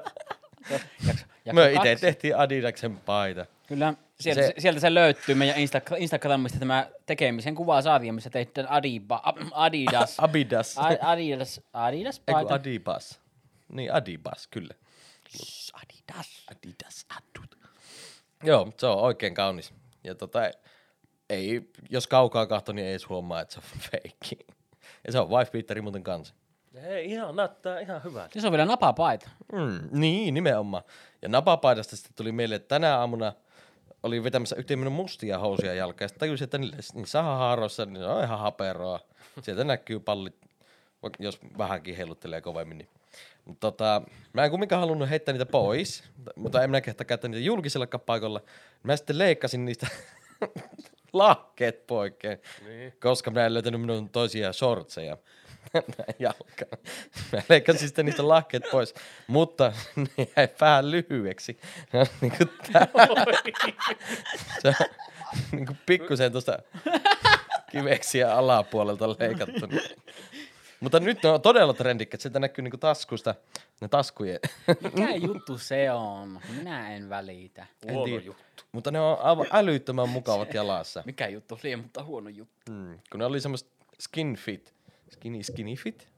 [1.00, 3.46] Jakso, Me itse tehtiin Adidaksen paita.
[3.66, 9.22] Kyllä, sieltä Se- sieltä se löytyy meidän Insta- Instagramista tämä tekemisen kuvasarja, missä teitte Adiba,
[9.52, 10.78] Adidas, Abidas.
[10.78, 12.54] A- Adidas, Adidas Eiku paita.
[12.54, 13.20] Adibas.
[13.72, 14.74] Niin, Adibas, kyllä.
[15.72, 16.46] Adidas.
[16.50, 17.58] Adidas Adut.
[18.42, 19.74] Joo, se on oikein kaunis.
[20.04, 20.40] Ja tota,
[21.30, 24.46] ei, jos kaukaa kahto, niin ei edes huomaa, että se on feikki.
[25.06, 26.34] Ja se on wife beateri muuten kanssa.
[26.82, 28.40] Hei, ihan näyttää ihan hyvältä.
[28.40, 29.30] Se on vielä napapaita.
[29.52, 30.82] Mm, niin, nimenomaan.
[31.22, 33.32] Ja napapaidasta sitten tuli mieleen, että tänä aamuna
[34.02, 36.04] oli vetämässä yhteen minun mustia housuja jalkaan.
[36.04, 39.00] Ja sitten tajusin, että niille, niissä haaroissa niin on ihan haperoa.
[39.42, 40.36] Sieltä näkyy pallit,
[41.18, 42.78] jos vähänkin heiluttelee kovemmin.
[42.78, 42.88] Niin.
[43.44, 44.02] Mutta tota,
[44.32, 46.04] mä en kumminkaan halunnut heittää niitä pois,
[46.36, 48.40] mutta en minä kehtaa käyttää niitä julkisella paikalla.
[48.82, 49.86] Mä sitten leikkasin niistä
[51.12, 52.92] lahkeet poikkeen, Niin.
[53.00, 55.16] koska mä en löytänyt minun toisia shortseja
[56.18, 56.78] jalkaan.
[57.32, 58.94] Mä leikkasin sitten niistä lahkeet pois,
[59.26, 61.58] mutta ne jäi vähän lyhyeksi.
[61.94, 62.88] On niinku tää.
[64.62, 64.74] Se on
[65.52, 66.58] niinku pikkusen tuosta
[67.70, 69.68] kiveksiä alapuolelta leikattu.
[70.84, 72.20] Mutta nyt ne on todella trendikkäät.
[72.20, 73.34] Sieltä näkyy niinku taskusta
[73.80, 74.40] ne taskujen.
[74.82, 76.40] Mikä juttu se on?
[76.56, 77.66] Minä en välitä.
[77.86, 78.24] En Huono tiedä.
[78.24, 78.64] juttu.
[78.72, 81.02] Mutta ne on aivan älyttömän mukavat jalassa.
[81.06, 82.72] Mikä juttu oli, mutta huono juttu.
[82.72, 82.98] Mm.
[83.10, 83.70] Kun ne oli semmoista
[84.00, 84.74] skin fit.
[85.10, 86.08] Skinny, skinny fit?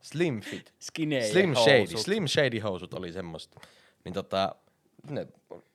[0.00, 0.74] Slim fit.
[0.80, 2.02] Skinny Slim shady.
[2.02, 3.60] Slim shady housut oli semmoista.
[4.04, 4.54] Niin tota,
[5.10, 5.26] ne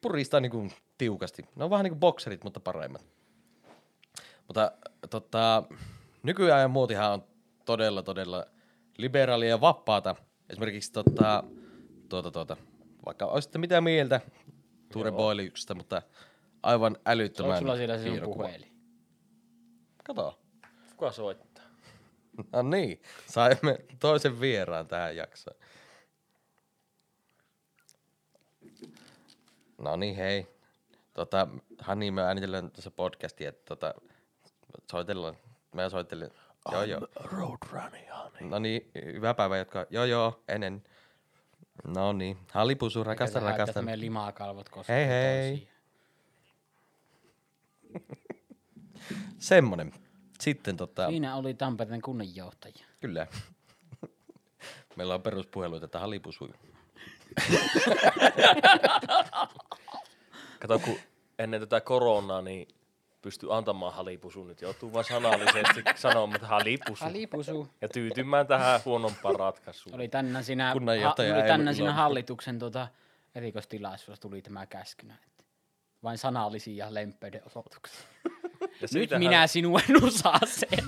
[0.02, 0.68] puristaa niinku
[0.98, 1.46] tiukasti.
[1.56, 3.06] Ne on vähän niinku bokserit, mutta paremmat.
[4.48, 4.72] Mutta
[5.10, 5.64] tota,
[6.24, 7.24] nykyajan muotihan on
[7.66, 8.46] todella, todella
[8.98, 10.16] liberaalia ja vapaata.
[10.50, 11.44] Esimerkiksi tota,
[12.10, 12.58] tuota, tuota,
[13.06, 14.22] vaikka olisitte mitä mieltä
[14.94, 16.02] Ture Boiliuksesta, mutta
[16.64, 18.44] aivan älyttömän Onko sulla siellä sinun hieno kuva.
[18.44, 18.72] puhelin?
[20.04, 20.40] Kato.
[20.90, 21.66] Kuka soittaa?
[22.54, 25.58] No niin, saimme toisen vieraan tähän jaksoon.
[29.78, 30.48] No niin, hei.
[31.14, 31.48] Tota,
[31.80, 33.94] Hani, me äänitellään tässä podcastia, että tota,
[34.92, 35.38] soitellaan.
[35.76, 36.32] Mä soittelin.
[36.72, 37.08] Joo, joo.
[37.16, 38.50] Roadrunner, Jani.
[38.50, 39.86] No niin, hyvää päivää, jotka...
[39.90, 40.84] Joo, joo, ennen.
[41.88, 43.82] No niin, halipusu, Eikä rakasta, haittaa, rakasta.
[43.82, 45.68] meidän limakalvot koskee Hei, hei.
[49.38, 49.92] Semmonen.
[50.40, 52.86] Sitten tota, Siinä oli Tampereen kunnanjohtaja.
[53.00, 53.28] kyllä.
[54.96, 56.50] Meillä on peruspuheluita, että halipusu.
[60.60, 60.98] Kato, kun
[61.40, 62.68] ennen tätä koronaa, niin
[63.26, 64.48] pystyi antamaan halipusun.
[64.48, 67.06] Nyt joutuu vaan sanallisesti sanomaan, että halipusu.
[67.06, 67.68] Alipusu.
[67.82, 69.96] Ja tyytymään tähän huonompaan ratkaisuun.
[69.96, 71.96] Oli tänään siinä, Kunnanjohtaja ha, oli tänään siinä iloinen.
[72.04, 72.88] hallituksen tota,
[73.36, 75.14] erikoistilaisuudessa tuli tämä käskynä.
[75.28, 75.44] Että
[76.04, 78.02] vain sanallisia lempeyden osoituksia.
[78.62, 80.86] Ja Nyt siitähän- minä sinua nusaa sen.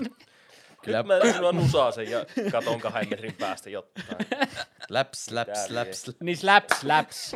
[0.83, 0.97] Kyllä.
[0.97, 4.05] Nyt mä sinua nusaasen ja katon kahden metrin päästä jotain.
[4.89, 6.11] Läps, läps, läps.
[6.19, 7.35] niin slaps, slaps.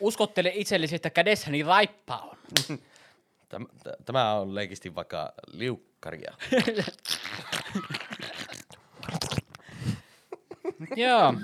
[0.00, 2.78] Uskottele itsellesi, että kädessäni raippa on.
[3.48, 3.66] Tämä,
[4.04, 6.34] tämä on leikisti vaikka liukkaria.
[10.96, 11.34] Joo,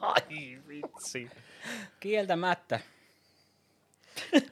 [0.00, 1.30] Ai vitsi.
[2.00, 2.80] kieltämättä.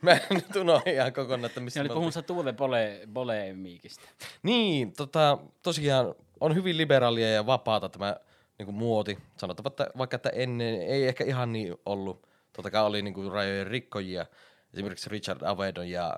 [0.01, 4.03] Mä nyt unohdin ihan kokonaan, että missä Siinä oli puhumassa Tuve pole, polemiikista.
[4.43, 8.17] Niin, tota, tosiaan on hyvin liberaalia ja vapaata tämä
[8.59, 9.19] niin kuin muoti.
[9.37, 12.29] Sanotaan, että vaikka että ennen ei ehkä ihan niin ollut.
[12.53, 14.27] Totta kai oli niin kuin rajojen rikkojia.
[14.75, 16.17] Esimerkiksi Richard Avedon ja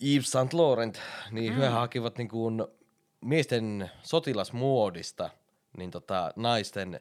[0.00, 1.58] Yves Saint Laurent, niin mm.
[1.58, 2.64] he hakivat niin kuin
[3.20, 5.30] miesten sotilasmuodista
[5.76, 7.00] niin tota, naisten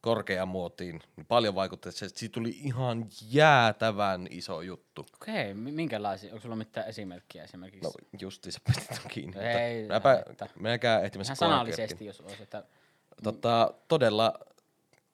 [0.00, 1.02] korkeaan muotiin.
[1.16, 5.06] Niin paljon vaikutti, että se- siitä tuli ihan jäätävän iso juttu.
[5.14, 6.32] Okei, mi- minkälaisia?
[6.32, 7.84] Onko sulla mitään esimerkkiä esimerkiksi?
[7.84, 9.38] No justiinsa pistit on kiinni.
[9.38, 10.24] Ei, mutta mäpä,
[10.54, 12.42] minäkään ehtimässä Ihan sanallisesti, jos olisi.
[12.42, 12.64] Että...
[13.22, 14.34] tota, todella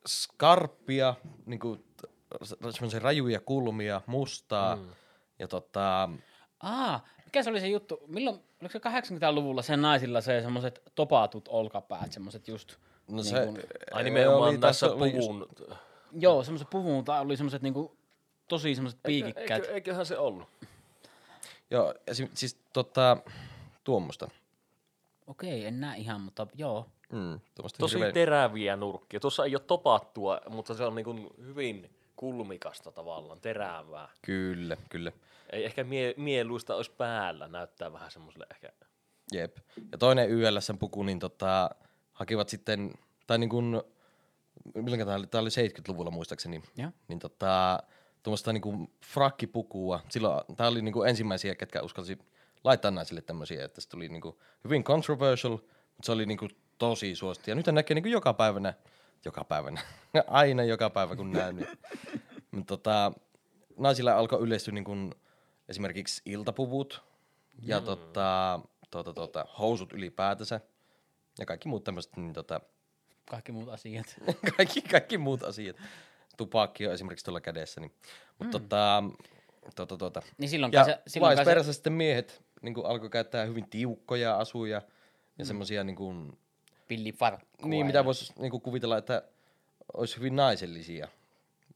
[0.07, 1.85] skarppia, niin kuin,
[2.71, 4.75] semmoisia rajuja kulmia, mustaa.
[4.75, 4.89] Mm.
[5.39, 6.09] Ja tota,
[6.63, 7.99] Aa, mikä se oli se juttu?
[8.07, 12.75] Milloin, oliko se 80-luvulla se naisilla se semmoiset topatut olkapäät, semmoiset just...
[13.07, 13.59] no niin se, kun-
[13.91, 15.47] Ai nimenomaan oli- tässä oli just- puvun.
[16.11, 17.97] Joo, semmoiset puvun, tai oli semmoiset niinku
[18.47, 19.61] tosi semmoiset piikikkäät.
[19.63, 20.47] Eikö, eiköhän se ollut?
[21.71, 23.17] Joo, esim, siis tota,
[23.83, 24.29] tuommoista.
[25.27, 26.85] Okei, en näe ihan, mutta joo.
[27.11, 27.39] Mm,
[27.79, 29.19] Tosi hirveän- teräviä nurkkia.
[29.19, 34.09] Tuossa ei ole topattua, mutta se on niin kuin hyvin kulmikasta tavallaan, terävää.
[34.21, 35.11] Kyllä, kyllä.
[35.51, 38.69] Ei ehkä mie- mieluista olisi päällä, näyttää vähän semmoiselle ehkä.
[39.31, 39.57] Jep.
[39.91, 41.69] Ja toinen YLSn puku, niin tota,
[42.13, 42.93] hakivat sitten,
[43.27, 43.81] tai niin kuin,
[44.75, 46.91] milloin tämä oli, tämä oli 70-luvulla muistaakseni, Joo.
[47.07, 47.83] niin tota,
[48.23, 49.99] tuommoista niin kuin frakkipukua.
[50.09, 52.17] Silloin tämä oli niin kuin ensimmäisiä, ketkä uskalsi
[52.63, 56.51] laittaa naisille tämmöisiä, että se tuli niin kuin hyvin controversial, mutta se oli niin kuin
[56.77, 57.49] tosi suosittu.
[57.49, 58.73] Ja nyt näkee niin kuin joka päivänä,
[59.25, 59.81] joka päivänä,
[60.27, 61.55] aina joka päivä kun näen.
[61.55, 61.67] Niin.
[62.51, 63.11] Mutta tota,
[63.77, 65.15] naisilla alkoi yleistyä niin kuin
[65.69, 67.03] esimerkiksi iltapuvut
[67.61, 68.59] ja tota,
[68.91, 70.61] tota, tota, housut ylipäätänsä
[71.39, 72.61] ja kaikki muut tämmöiset, niin tota,
[73.29, 74.15] Kaikki muut asiat.
[74.57, 75.75] kaikki, kaikki muut asiat.
[76.37, 77.81] Tupakki on esimerkiksi tuolla kädessä.
[77.81, 77.91] Niin.
[78.39, 78.63] Mutta mm.
[78.63, 79.03] tota,
[79.75, 80.21] tota, tota.
[80.37, 84.81] Niin silloin Ja se, silloin se, sitten miehet niin alkoi käyttää hyvin tiukkoja asuja
[85.37, 85.47] ja mm.
[85.47, 86.37] semmoisia, niin, kuin,
[86.87, 87.69] pillifarkkua.
[87.69, 89.23] niin mitä voisi niin kuin kuvitella, että
[89.93, 91.07] olisi hyvin naisellisia.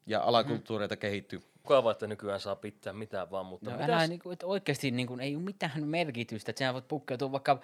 [0.05, 0.99] Ja alakulttuureita mm.
[0.99, 1.41] kehittyy.
[1.63, 5.17] Mukavaa, että nykyään saa pitää mitään vaan, mutta No, mitäs- älä, niinku, että oikeasti niinku,
[5.21, 7.59] ei ole mitään merkitystä, että sinä voit pukkeutua vaikka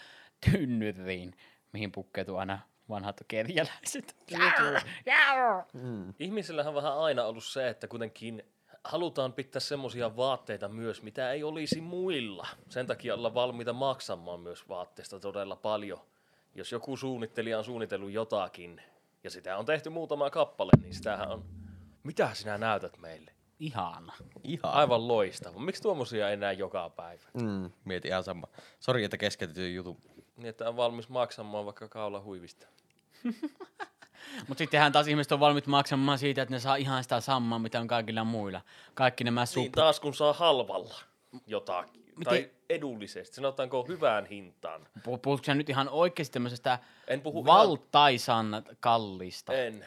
[0.52, 1.36] tynnyriin,
[1.74, 4.16] mihin pukkeutuu aina vanhat kerjäläiset.
[6.20, 8.44] Ihmisillähän on vähän aina ollut se, että kuitenkin
[8.84, 12.48] halutaan pitää semmoisia vaatteita myös, mitä ei olisi muilla.
[12.70, 16.00] Sen takia olla valmiita maksamaan myös vaatteista todella paljon.
[16.56, 18.82] Jos joku suunnittelija on suunnitellut jotakin,
[19.24, 21.46] ja sitä on tehty muutama kappale, niin sitähän on...
[22.04, 23.32] Mitä sinä näytät meille?
[23.60, 24.14] Ihana.
[24.44, 24.74] Ihan.
[24.74, 25.60] Aivan loistava.
[25.60, 27.24] Miksi tuommoisia ei näe joka päivä?
[27.34, 28.48] Mm, mietin ihan sama.
[28.80, 29.98] Sori, että keskeytetyin jutun.
[30.38, 32.68] Niin, että on valmis maksamaan vaikka kaula huivista.
[34.48, 37.80] Mutta sittenhän taas ihmiset on valmiit maksamaan siitä, että ne saa ihan sitä samaa, mitä
[37.80, 38.62] on kaikilla muilla.
[38.94, 39.62] Kaikki nämä sub...
[39.62, 40.96] Niin taas kun saa halvalla
[41.48, 44.88] jotakin, Miten- tai edullisesti, sanotaanko hyvään hintaan.
[45.00, 49.54] Puh- Puhutko sä nyt ihan oikeasti tämmöisestä En puhu valtaisan kallista?
[49.54, 49.86] En.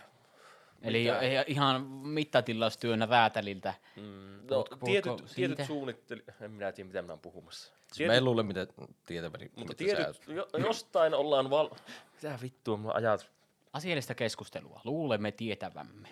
[0.83, 1.23] Eli mitään.
[1.25, 3.75] ei- ihan mittatilaustyönä räätäliltä.
[3.97, 5.35] Mm, no, Puhutko- puhutko tietyt, siitä?
[5.57, 6.25] tietyt suunnitteli...
[6.41, 7.73] En minä tiedä, mitä minä olen puhumassa.
[7.93, 8.67] Siis mä en luule, mitä
[9.07, 9.45] tietäväni.
[9.57, 11.71] mutta mitä tietyt, jo, jostain ollaan val...
[12.15, 13.31] Mitä vittua mulla ajat?
[13.73, 14.81] Asiallista keskustelua.
[14.85, 16.09] Luulemme tietävämme.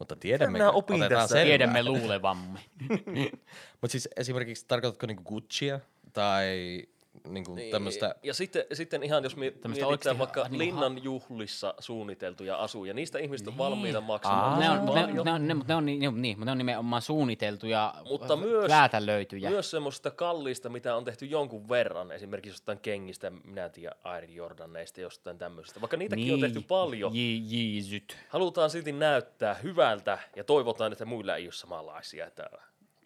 [0.00, 1.42] Mutta tiedämme, Minä opin tässä.
[1.42, 2.60] Tiedämme luulevamme.
[3.80, 5.80] Mutta siis esimerkiksi tarkoitatko niinku Guccia
[6.12, 6.82] tai
[7.28, 12.56] niinku tämmöstä, Ja sitten, sitten ihan jos mi- Tämmöistä mietitään vaikka niinku linnan juhlissa suunniteltuja
[12.56, 15.24] asuja, niistä ihmiset on valmiita Aa, maksamaan ne on, ne, paljon.
[15.24, 19.50] ne, on, ne, ne, on, niin, niin, ne on nimenomaan suunniteltuja, Mutta myös- räätälöityjä.
[19.50, 24.24] Myös semmoista kallista, mitä on tehty jonkun verran, esimerkiksi jostain kengistä, minä en tiedä, Air
[24.30, 25.80] Jordaneista, jostain tämmöisestä.
[25.80, 26.34] Vaikka niitäkin niin.
[26.34, 28.16] on tehty paljon, Jeesyt.
[28.28, 32.50] halutaan silti näyttää hyvältä ja toivotaan, että muilla ei ole samanlaisia, että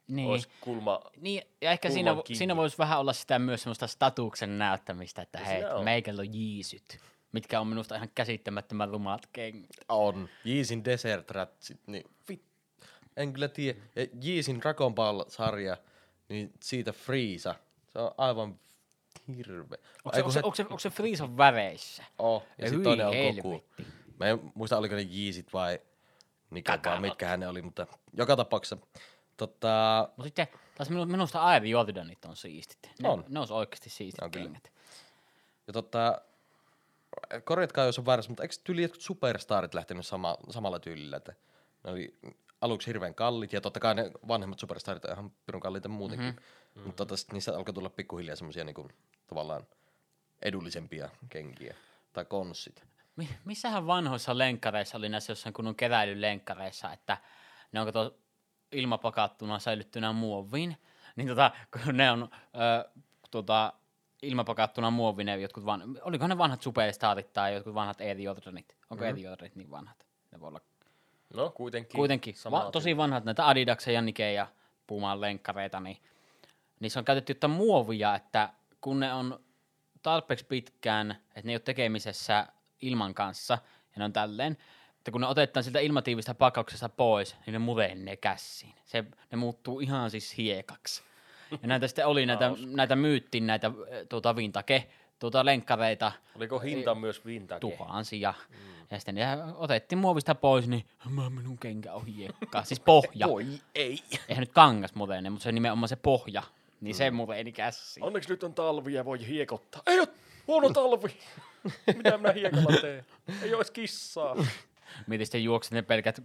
[0.09, 0.29] Niin.
[0.31, 2.35] olisi kulma Niin, ja ehkä siinä, kiinni.
[2.35, 5.85] siinä voisi vähän olla sitä myös semmoista statuksen näyttämistä, että Ja hei, siinä on.
[5.85, 6.99] meikällä on jiisyt,
[7.33, 9.71] mitkä on minusta ihan käsittämättömän rumat kengät.
[9.89, 12.43] on Yeezin Desert Ratsit, niin vit,
[13.17, 13.79] en kyllä tiedä.
[13.97, 15.77] Ja Yeezin Dragon Ball-sarja,
[16.29, 17.55] niin siitä Freeza,
[17.93, 18.59] se on aivan
[19.37, 19.79] hirveä.
[20.05, 22.05] Onko se, onko se, onko se, onko se väreissä?
[22.19, 23.35] Oh, ja Ja sitten toinen on.
[23.37, 23.65] Goku.
[24.21, 25.79] Mä en muista, oliko ne Yeezit vai
[26.51, 28.77] mikä vaan, mitkä ne oli, mutta joka tapauksessa.
[29.37, 32.91] Tota, Mutta sitten taas minu, minusta Air Jordanit on siistit.
[33.03, 33.25] Ne, On.
[33.29, 34.45] ne olisi oikeasti siistit On kyllä.
[34.45, 34.73] kengät.
[35.67, 36.21] ja tota,
[37.45, 41.35] korjatkaa jos on väärässä, mutta eikö tyyli jotkut superstarit lähtenyt sama, samalla tyylillä, että
[41.85, 42.19] ne oli
[42.61, 46.83] aluksi hirveän kallit, ja totta kai ne vanhemmat superstarit on ihan pirun kalliita muutenkin, mm-hmm.
[46.83, 48.89] mutta tota, sit niissä alkoi tulla pikkuhiljaa semmosia niinku,
[49.27, 49.67] tavallaan
[50.43, 51.75] edullisempia kenkiä,
[52.13, 52.85] tai konssit.
[53.17, 57.19] Mi- missähän vanhoissa lenkkareissa oli näissä jossain kunnon keräilylenkkareissa, että
[57.73, 58.19] ne on kato
[58.75, 60.77] ilmapakattuna säilyttynä muoviin,
[61.17, 62.91] niin tota, kun ne on ö,
[63.31, 63.73] tota,
[64.23, 65.99] ilmapakattuna muoviin, ne jotkut van...
[66.03, 68.77] oliko ne vanhat superstarit tai jotkut vanhat Jordanit?
[68.91, 69.19] Onko mm.
[69.19, 70.07] Jordanit niin vanhat?
[70.33, 70.61] Ne voi olla
[71.35, 71.97] No kuitenkin.
[71.97, 74.47] kuitenkin va- tosi vanhat näitä Adidaksen ja Nike ja
[74.87, 75.97] Puman lenkkareita, niin
[76.81, 78.49] niissä on käytetty jotain muovia, että
[78.81, 79.41] kun ne on
[80.03, 82.47] tarpeeksi pitkään, että ne ei ole tekemisessä
[82.83, 83.55] ilman kanssa,
[83.95, 84.57] ja ne on tälleen,
[85.05, 88.75] että kun ne otetaan siltä ilmatiivista pakkauksesta pois, niin ne murenee käsiin.
[88.85, 91.03] Se, ne muuttuu ihan siis hiekaksi.
[91.51, 94.89] Ja näitä sitten oli näitä, näitä myyttiin näitä eh, tuota vintake,
[95.19, 97.61] tuota lenkkareita, Oliko hinta myös vintage?
[97.61, 98.35] tuhansia.
[98.49, 98.57] Mm.
[98.91, 102.65] Ja sitten ne otettiin muovista pois, niin mä minun kenkä on hiekkaa.
[102.65, 103.29] Siis pohja.
[103.29, 103.99] Voi ei.
[104.29, 106.43] Eihän nyt kangas murene, mutta se nimenomaan se pohja.
[106.81, 106.99] Niin mm.
[106.99, 108.05] se mureni käsiin.
[108.05, 109.83] Onneksi nyt on talvi ja voi hiekottaa.
[109.87, 110.09] Ei ole
[110.47, 111.17] huono talvi.
[111.97, 113.07] Mitä minä hiekalla teen?
[113.43, 114.37] Ei olisi kissaa.
[115.07, 116.23] Mietin sitten juokset ne pelkät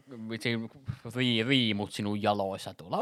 [1.48, 3.00] riimut sinun jaloissa tuolla.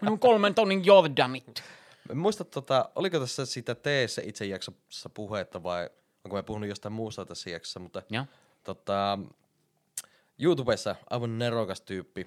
[0.00, 1.62] Minun kolmen tonnin Jordanit.
[2.10, 5.90] En muista, tota, oliko tässä siitä teessä itse jaksossa puhetta vai
[6.24, 8.24] onko mä puhunut jostain muusta tässä jaksossa, mutta Joo.
[8.64, 9.18] tota,
[10.38, 12.26] YouTubessa aivan nerokas tyyppi,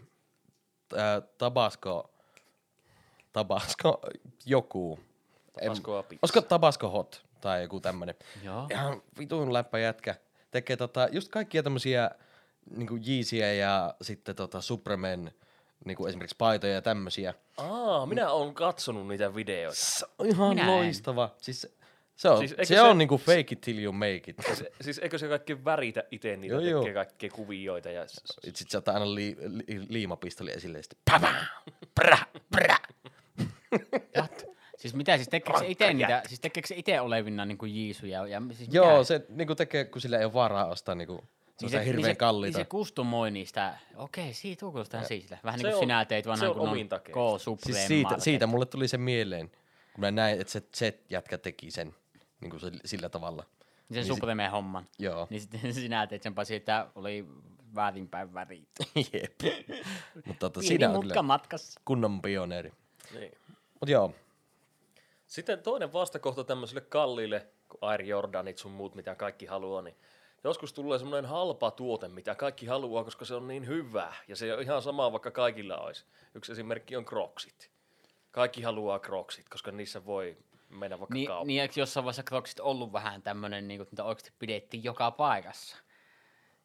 [0.96, 2.10] ää, Tabasco,
[3.34, 4.02] Tabasco
[4.46, 5.00] joku.
[5.54, 6.20] Pizza.
[6.22, 8.16] Olisiko Tabasco Hot tai joku tämmönen.
[8.44, 8.68] Joo.
[8.72, 10.16] Ihan vitun läppä jätkä.
[10.52, 12.12] Tekee tota, just kaikkia tämmösiä
[12.76, 15.32] niinku Yeezyä ja sitten tota Supremen
[15.86, 17.34] niinku esimerkiksi paitoja ja tämmösiä.
[17.58, 19.76] Aa, minä olen katsonut niitä videoita.
[19.80, 20.68] Se on ihan Minä en.
[20.72, 21.36] loistava.
[21.42, 21.68] Siis
[22.16, 24.36] se on, Siis siis se, se- on niinku fake it till you make it.
[24.54, 26.94] Se, siis eikö se kaikki väritä itse niitä, Joo, tekee joo.
[26.94, 28.08] kaikkia kuvioita ja...
[28.08, 31.22] Sitten se ottaa aina li, li, liimapistoli esille ja sitten
[31.96, 32.18] Prä,
[32.52, 32.78] prä.
[34.18, 34.47] What?
[34.78, 38.28] Siis mitä, siis tekeekö se itse niitä, siis tekeekö se itse olevina niinku jiisuja?
[38.28, 39.04] Ja, siis Joo, mitä?
[39.04, 41.24] se niinku tekee, kun sillä ei ole varaa ostaa niinku
[41.62, 42.58] niin hirveän niin se, kalliita.
[42.58, 45.40] Niin se kustomoi niistä, okei, siitä tuo kuulostaa siisille.
[45.44, 47.36] Vähän Se niin kuin on- sinä teit se vanhan on kun on.
[47.38, 48.24] K Supreme siis siitä, Market.
[48.24, 49.50] siitä mulle tuli se mieleen,
[49.94, 51.96] kun mä näin, että se Z-jätkä teki sen
[52.42, 53.44] niinku se, sillä tavalla.
[53.44, 54.86] Sen niin Supreme homman.
[55.00, 55.28] Joo.
[55.30, 57.26] Niin sitten sinä teit sen paitsi, että oli
[57.76, 58.70] väärinpäin värit.
[59.13, 59.42] Jep.
[60.26, 61.82] Mutta tota, siinä on kyllä matkassa.
[61.86, 62.72] kunnon pioneeri.
[63.20, 63.32] Niin.
[63.82, 64.13] Mut joo,
[65.28, 69.96] Sitten toinen vastakohta tämmöiselle kalliille, kun Air Jordanit sun muut, mitä kaikki haluaa, niin
[70.44, 74.13] joskus tulee semmoinen halpa tuote, mitä kaikki haluaa, koska se on niin hyvä.
[74.28, 76.06] Ja se on ihan sama, vaikka kaikilla olisi.
[76.36, 77.70] Yksi esimerkki on Crocsit.
[78.32, 80.38] Kaikki haluaa Crocsit, koska niissä voi
[80.70, 81.48] mennä vaikka Niin, kauppaan.
[81.48, 85.78] niin eikö jossain vaiheessa Crocsit ollut vähän tämmönen, niin kuin, mitä oikeasti pidettiin joka paikassa?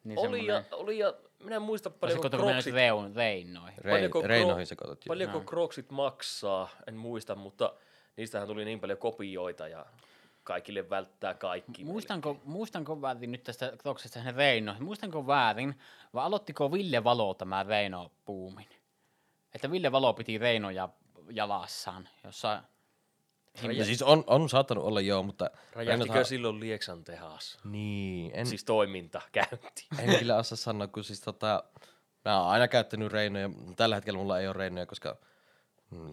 [0.05, 3.79] Niin oli, ja, oli ja minä en muista paljonko Crocsit, reun, reinoihin?
[3.79, 4.99] Rein, Paljonko Reinoihin Cro- sekoitat.
[5.09, 7.75] paljonko Crocsit maksaa, en muista, mutta
[8.17, 9.87] niistähän tuli niin paljon kopioita ja
[10.45, 11.85] kaikille välttää kaikki.
[11.85, 14.85] Muistanko, muistanko väärin nyt tästä Crocsista hänen Reinoihin?
[14.85, 15.79] Muistanko väärin,
[16.15, 18.69] vai aloittiko Ville Valo tämä Reino-puumin?
[19.55, 20.89] Että Ville Valo piti Reinoja
[21.31, 22.63] jalassaan, jossa...
[23.73, 25.51] Ja siis on, on saattanut olla joo, mutta...
[25.73, 27.59] Räjähtikö Reinohan- silloin Lieksan tehas?
[27.65, 29.87] Niin, en, Siis toiminta käynti.
[29.99, 31.65] en kyllä osaa sanoa, kun siis tota...
[32.25, 33.51] Mä oon aina käyttänyt reinoja.
[33.77, 35.17] Tällä hetkellä mulla ei ole reinoja, koska...
[35.91, 36.13] Mm,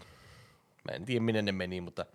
[0.84, 2.06] mä en tiedä, minne ne meni, mutta...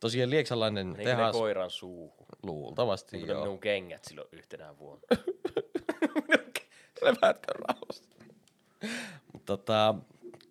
[0.00, 2.26] Tosiaan lieksalainen Niin ne tehas koiran suuhun.
[2.42, 3.42] luultavasti Kuten joo.
[3.42, 5.02] minun kengät silloin yhtenä vuonna.
[7.02, 8.04] Levätkö rauhassa?
[9.32, 9.94] Mutta tota,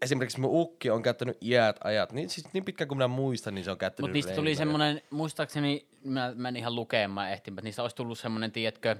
[0.01, 3.65] esimerkiksi mun ukki on käyttänyt iät ajat, niin, siis niin pitkään kuin minä muistan, niin
[3.65, 7.63] se on käyttänyt Mutta niistä tuli semmoinen, muistaakseni, mä mä en ihan lukemaan ehtin, mutta
[7.63, 8.95] niistä olisi tullut semmoinen, tiedätkö,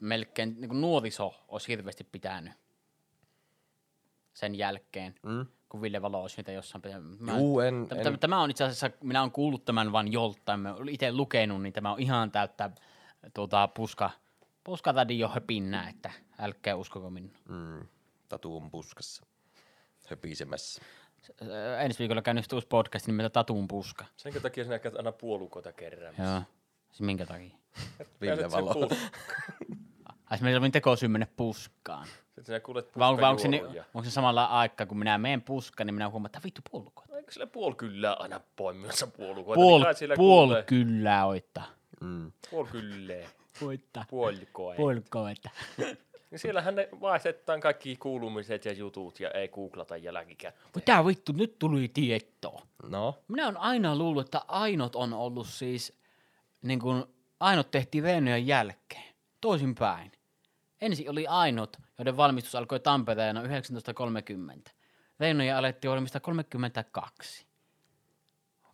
[0.00, 2.52] melkein niin nuoriso olisi hirveästi pitänyt
[4.34, 5.46] sen jälkeen, Mm.
[5.72, 6.82] Kun Ville Valo olisi niitä jossain.
[7.18, 10.12] Mä, Juu, en, T- en, t- Tämä on itse asiassa, minä olen kuullut tämän vain
[10.12, 12.70] joltain, mä olen itse lukenut, niin tämä on ihan täyttä
[13.34, 14.10] tuota, puska,
[14.64, 17.30] puskaradio höpinnää, että älkää uskoko minua.
[17.48, 17.86] mm,
[18.28, 19.26] tatu on puskassa.
[20.08, 20.82] Höpisemässä.
[21.42, 24.04] Ö, Ensi viikolla käynnistyy uusi podcast nimeltä Tatuun puska.
[24.16, 26.14] Senkö takia sinä käyt aina puolukoita kerran?
[26.18, 26.42] Joo.
[26.88, 27.56] Siis minkä takia?
[28.20, 28.74] Ville Valo.
[30.32, 32.06] Ai se meillä on tekosyy mennä puskaan.
[32.06, 33.62] Sitten sinä kuulet Vai, on- vai onko, se, ni-
[33.94, 37.16] onko se samalla aikaa, kun minä menen puskaan, niin minä huomaan, että vittu puolukoita.
[37.16, 39.54] Eikö sillä puol kyllä aina poimimassa puolukoita?
[39.54, 40.62] Puol, niin puol kuulee.
[40.62, 41.66] kyllä oittaa.
[42.00, 42.32] Mm.
[42.50, 43.14] Puol kyllä.
[43.62, 44.04] Oittaa.
[44.10, 44.76] Puolikoe.
[44.76, 45.50] Puolikoita.
[46.30, 50.64] Niin siellähän ne vaihdetaan kaikki kuulumiset ja jutut ja ei googlata jälkikäteen.
[50.74, 52.62] Mitä vittu, nyt tuli tietoa.
[52.88, 55.98] No, Minä olen aina luullut, että ainot on ollut siis,
[56.62, 57.04] niin kuin,
[57.40, 59.14] ainot tehtiin Veinojen jälkeen.
[59.40, 60.12] Toisinpäin.
[60.82, 64.70] Ensin oli ainot, joiden valmistus alkoi Tampereena 1930.
[65.20, 67.46] Veinoja alettiin valmistaa 32.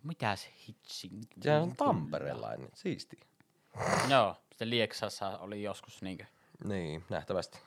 [0.03, 1.21] Mitäs hitsin?
[1.41, 2.69] sehän on tamperelainen.
[2.75, 3.21] Siisti.
[4.11, 6.25] Joo, sitten Lieksassa oli joskus niinkö.
[6.65, 7.59] Niin, nähtävästi.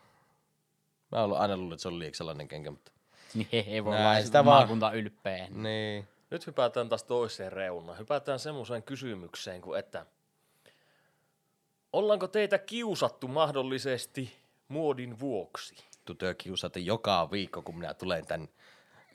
[1.12, 2.92] Mä oon ollut- aina luullut, että se on liiksalainen kenkä, mutta...
[3.34, 4.58] Niin he voi Näin olla sitä sitä vaan.
[4.62, 5.48] maakunta ylpeä.
[5.50, 6.08] Niin.
[6.32, 8.00] Nyt hypätään taas toiseen reunaan.
[8.00, 10.06] Hypätään semmoiseen kysymykseen kuin, että
[11.94, 14.34] ollaanko teitä kiusattu mahdollisesti
[14.68, 15.76] muodin vuoksi?
[16.06, 18.48] Tytö kiusata joka viikko, kun minä tulen tänne.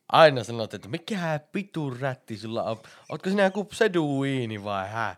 [0.08, 2.76] Aina sanot, että mikä pitu rätti sulla on.
[3.08, 5.16] Ootko sinä joku pseduiini vai hä?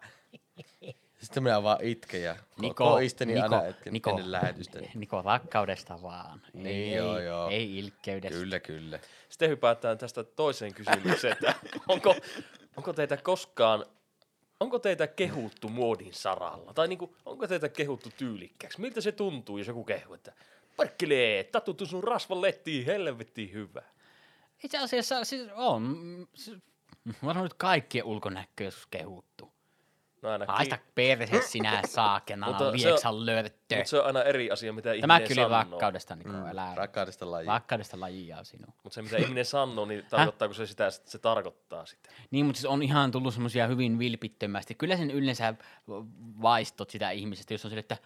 [1.18, 4.78] Sitten minä vaan itken ja Niko, koisteni Niko, aina etken Niko, ennen lähetystä.
[4.94, 6.42] Niko, rakkaudesta vaan.
[6.52, 7.48] Niin, ei, joo, ei, joo.
[7.48, 8.38] ei ilkkeydestä.
[8.38, 8.98] Kyllä, kyllä.
[9.28, 11.54] Sitten hypätään tästä toiseen kysymykseen, että
[11.88, 12.14] onko,
[12.76, 13.86] onko teitä koskaan,
[14.60, 16.74] onko teitä kehuttu muodin saralla?
[16.74, 18.80] Tai niinku, onko teitä kehuttu tyylikkääksi?
[18.80, 20.32] Miltä se tuntuu, jos joku kehuu, että
[20.76, 23.82] perkelee, tatuttu sun rasvan lettiin, helvettiin hyvä.
[24.64, 25.82] Itse asiassa siis on.
[25.82, 26.58] mm, siis-
[27.24, 29.52] Varmaan nyt kaikkien ulkonäkö joskus kehuttu.
[30.22, 33.76] No ainakin, Haista perhe sinä saakena, Mutta se on- vieksan lörttö.
[33.76, 35.58] mutta se on aina eri asia, mitä Tämä ihminen kyllä sanoo.
[35.58, 36.72] rakkaudesta, niin mm, älä.
[36.74, 37.46] Rakkaudesta laji.
[37.46, 38.72] Rakkaudesta lajia sinua.
[38.82, 42.10] Mutta se, mitä ihminen sanoo, niin tarkoittaako se sitä, että se tarkoittaa sitä?
[42.30, 44.74] Niin, mutta siis on ihan tullut semmoisia hyvin vilpittömästi.
[44.74, 45.54] Kyllä sen yleensä
[46.42, 47.96] vaistot sitä ihmisestä, jos on sille, että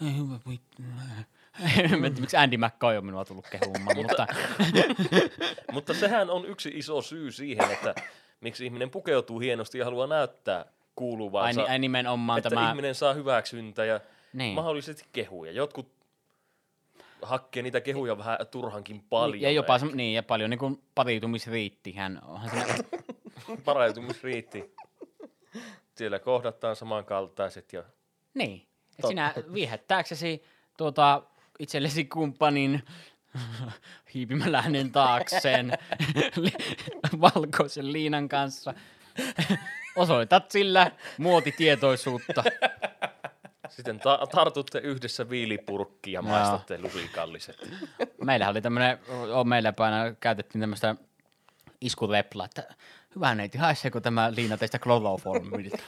[2.20, 4.26] miksi Andy McCoy on minua tullut kehumaan, mutta
[5.72, 7.94] Mutta sehän on yksi iso syy siihen, että
[8.40, 10.64] miksi ihminen pukeutuu hienosti ja haluaa näyttää
[11.00, 11.60] ai, kuuluvansa.
[11.62, 12.68] ni- ai nimenomaan että tämä...
[12.70, 14.00] ihminen saa hyväksyntä ja
[14.32, 14.54] Niin.
[14.54, 15.52] mahdollisesti kehuja.
[15.52, 15.92] Jotkut
[17.22, 19.40] hakkee niitä kehuja vähän turhankin paljon.
[19.42, 21.92] Ja jopa se, niin, ja paljon niin kuin pariutumisriitti.
[21.92, 22.74] Hän onhan siinä,
[23.64, 24.74] Parautumisriitti.
[25.94, 27.82] Siellä kohdataan samankaltaiset ja
[28.34, 28.66] niin.
[28.98, 30.44] Et sinä viehättääksesi
[30.76, 31.22] tuota,
[31.58, 32.82] itsellesi kumppanin
[34.14, 35.72] hiipimällä hänen taakseen
[37.20, 38.74] valkoisen liinan kanssa.
[39.96, 42.44] Osoitat sillä muotitietoisuutta.
[43.68, 47.68] sitten ta- tartutte yhdessä viilipurkkiin ja maistatte lusikalliset.
[48.24, 48.98] Meillähän oli tämmönen,
[49.32, 50.96] on meillä päin käytettiin tämmöistä
[51.80, 52.74] iskureplaa, että
[53.14, 55.78] hyvä neiti, haiseeko tämä liina teistä kloroformilta?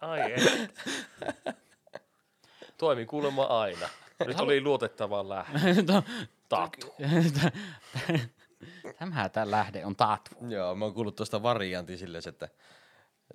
[0.00, 0.68] Ai ei.
[2.78, 3.88] Toimi kuulemma aina.
[4.26, 5.58] Nyt oli luotettava lähde.
[6.48, 6.94] Tatu.
[8.98, 10.30] Tämä tämä lähde on taattu.
[10.48, 12.48] Joo, mä oon kuullut tuosta variantin silleen, että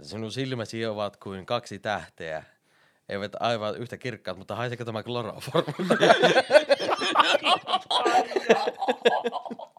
[0.02, 2.44] sinun silmäsi ovat kuin kaksi tähteä.
[3.10, 5.74] Eivät aivan yhtä kirkkaat, mutta haiseeko tämä kloroformi?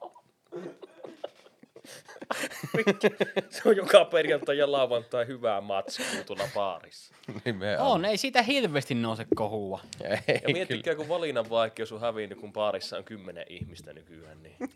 [3.51, 7.15] Se on joka perjantai ja lauantai hyvää matskua tuolla baarissa.
[7.45, 7.91] Nimenomaan.
[7.93, 9.81] On, ei siitä hirveästi nouse kohua.
[10.01, 10.53] Ei, Ja kyllä.
[10.53, 14.57] miettikää, kun valinnan vaikeus on hävinnyt, kun baarissa on kymmenen ihmistä nykyään, niin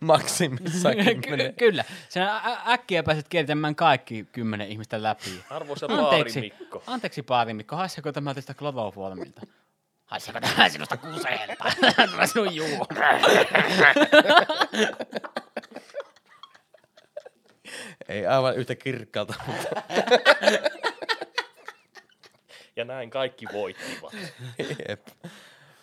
[0.00, 1.84] Maksimissaan Ky- kyllä.
[2.08, 5.44] Sinä ä- äkkiä pääset kiertämään kaikki kymmenen ihmistä läpi.
[5.50, 6.82] arvoisa Anteeksi, Mikko.
[6.86, 7.22] anteeksi
[7.52, 9.40] Mikko, haiseeko tämä teistä kloroformilta?
[10.06, 11.64] Haiseeko tämä sinusta kuseelta?
[12.10, 12.68] Tämä sinun juu.
[18.08, 19.82] Ei aivan yhtä kirkkaalta, mutta
[22.76, 24.12] Ja näin kaikki voittivat.
[24.88, 25.06] jep.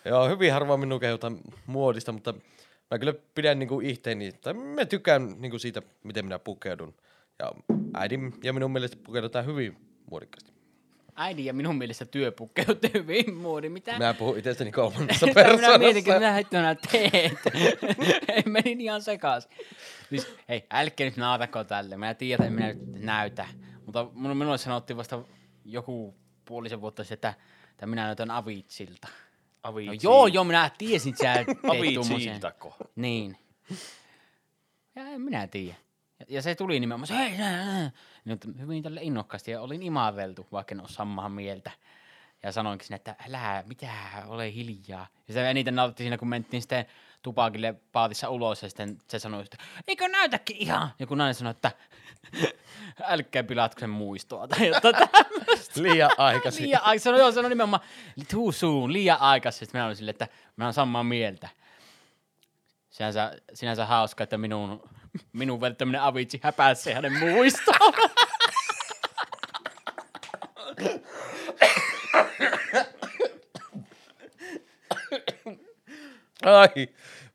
[0.06, 2.34] Joo, hyvin harvoin minun kehutaan muodista, mutta
[2.92, 6.96] mä kyllä pidän niinku itteeni, tai mä tykkään niinku siitä, miten minä pukeudun.
[7.40, 7.52] Ja
[7.94, 9.78] äidin ja minun mielestä pukeudutaan hyvin
[10.12, 10.59] muodikkaasti.
[11.20, 13.72] Äidin ja minun mielestä työ pukkeutuu hyvin muodin.
[13.72, 13.97] Mitä?
[13.99, 15.78] Mä puhun itsestäni kolmannessa minä persoonassa.
[15.78, 17.39] mietinkin, mitä hittona teet.
[18.36, 19.49] ei menin ihan sekas.
[20.09, 21.97] Siis, hei, älkää nyt naatako tälle.
[21.97, 23.47] Mä tiedän, että minä nyt näytä.
[23.86, 25.22] Mutta mun- minulle sanottiin vasta
[25.65, 26.15] joku
[26.45, 27.34] puolisen vuotta sitten, että,
[27.72, 29.07] että minä näytän Avitsilta.
[29.07, 29.99] No Avicii.
[30.03, 31.57] joo, joo, minä tiesin, että sä teet.
[31.67, 32.76] Aviciiltako?
[32.95, 33.38] Niin.
[34.95, 35.76] Ja en minä tiedä.
[36.30, 37.92] Ja, se tuli nimenomaan, se, hei, nää, nää.
[38.26, 41.72] Nyt hyvin tälle innokkaasti ja olin imaveltu, vaikka en ole samaa mieltä.
[42.44, 43.88] Ja sanoinkin sinne, että älä, mitä,
[44.28, 45.08] ole hiljaa.
[45.28, 46.86] Ja se eniten nautti siinä, kun mentiin sitten
[47.22, 49.58] tupakille paatissa ulos ja sitten se sanoi, että
[49.88, 50.90] eikö näytäkin ihan.
[51.00, 51.72] Ja kun nainen sanoi, että
[53.04, 54.48] älkää pilaatko sen muistoa.
[54.48, 55.84] Tai jotain tämmöistä.
[55.84, 56.66] Liian aikaisin.
[56.66, 57.04] Liian aikaisin.
[57.04, 57.84] Sanoi, joo, sanoi nimenomaan
[58.32, 59.60] too soon, liian aikaisin.
[59.60, 61.50] Sitten minä olin silleen, että mä oon samaa mieltä.
[62.90, 64.90] Sinänsä, sinänsä hauska, että minun,
[65.34, 67.93] minun välttäminen avitsi häpäisi hänen muistoon.
[76.45, 76.88] Ai,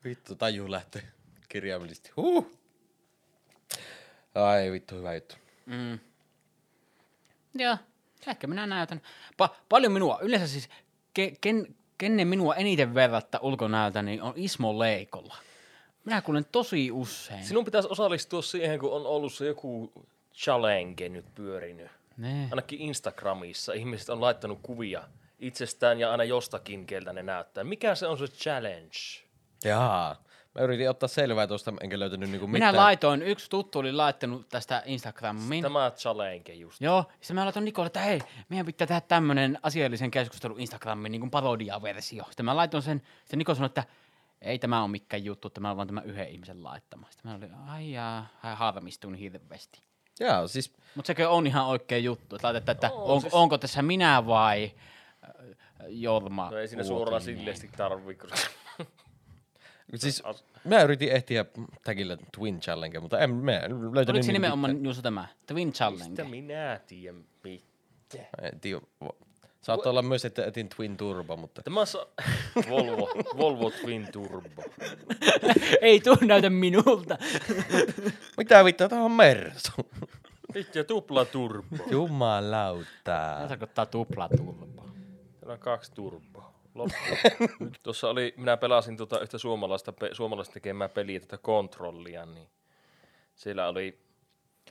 [0.05, 1.03] vittu, taju lähtee
[1.49, 2.11] kirjaimellisesti.
[2.17, 2.61] Huh.
[4.35, 5.35] Ai, vittu, hyvä juttu.
[5.67, 5.99] Mm.
[7.55, 7.77] Joo,
[8.27, 9.01] ehkä minä näytän.
[9.43, 10.69] Pa- paljon minua, yleensä siis,
[11.21, 15.37] ke- ken, kenen minua eniten verratta ulkonäöltä, niin on Ismo Leikolla.
[16.05, 17.45] Minä kuulen tosi usein.
[17.45, 19.93] Sinun pitäisi osallistua siihen, kun on ollut se joku
[20.35, 21.91] challenge nyt pyörinyt.
[22.17, 22.49] Nee.
[22.51, 25.03] Ainakin Instagramissa ihmiset on laittanut kuvia
[25.39, 27.65] itsestään ja aina jostakin, keltä ne näyttää.
[27.65, 28.97] Mikä se on se challenge?
[29.65, 30.25] Jaa.
[30.55, 32.85] Mä yritin ottaa selvää tuosta, enkä löytänyt niinku Minä mitään.
[32.85, 35.63] laitoin, yksi tuttu oli laittanut tästä Instagramiin.
[35.63, 36.81] Tämä challenge just.
[36.81, 41.13] Joo, ja sitten mä laitoin Nikolle, että hei, meidän pitää tehdä tämmönen asiallisen keskustelun Instagramin
[41.13, 42.25] niin kuin parodiaversio.
[42.25, 43.85] Sitten mä laitoin sen, sitten Niko sanoi, että
[44.45, 47.07] ei tämä ole mikään juttu, tämä on vaan tämä yhden ihmisen laittama.
[47.11, 49.83] Sitten mä olin, ai jaa, hän harmistuin hirveästi.
[50.21, 53.59] Jaa, siis Mutta sekö on ihan oikea juttu, että laitetaan, että Oo, on, siis- onko
[53.59, 54.73] tässä minä vai
[55.25, 55.31] äh,
[55.89, 58.37] Jorma No ei siinä suoraan silleesti tarvii, koska
[59.95, 60.23] Siis
[60.65, 61.45] mä yritin ehtiä
[61.85, 65.85] tagillä Twin Challenge, mutta en mä en löytänyt Oliko se nimenomaan just tämä, Twin mistä
[65.85, 66.25] Challenge?
[66.25, 67.65] minä tiedän mitä.
[68.09, 68.27] mitään.
[68.43, 68.81] En tiedä.
[69.65, 72.07] Saattaa olla myös, että etin Twin Turbo, mutta Tämä sa-
[72.71, 74.63] Volvo, Volvo Twin Turbo.
[75.81, 77.19] ei tuu näytä minulta.
[78.39, 79.73] mitä vittua, tää on Mersu.
[80.55, 81.77] Itse tupla turbo.
[81.77, 83.45] Tämä Jumalauta.
[83.49, 84.87] tarkoittaa tuplaturbo.
[85.41, 86.55] Täällä on kaksi turboa.
[86.75, 86.97] Loppu.
[87.83, 92.49] Tuossa oli, minä pelasin tuota yhtä suomalaista, pe, suomalaista tekemää peliä, tätä kontrollia, niin
[93.35, 93.99] siellä oli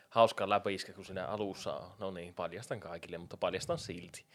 [0.10, 4.26] hauska läpiskä, kun siinä alussa on, no niin, paljastan kaikille, mutta paljastan silti.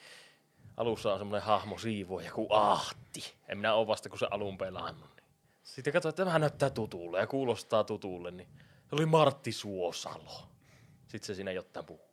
[0.78, 3.34] Alussa on semmoinen hahmo siivoja kuin Ahti.
[3.48, 5.10] En minä ole vasta, kun se alun pelannut.
[5.16, 5.28] Niin.
[5.62, 8.48] Sitten katsoin, että tämä näyttää tutulle ja kuulostaa tutulle, niin
[8.88, 10.48] se oli Martti Suosalo.
[11.06, 12.08] Sitten se siinä jotain puhuu.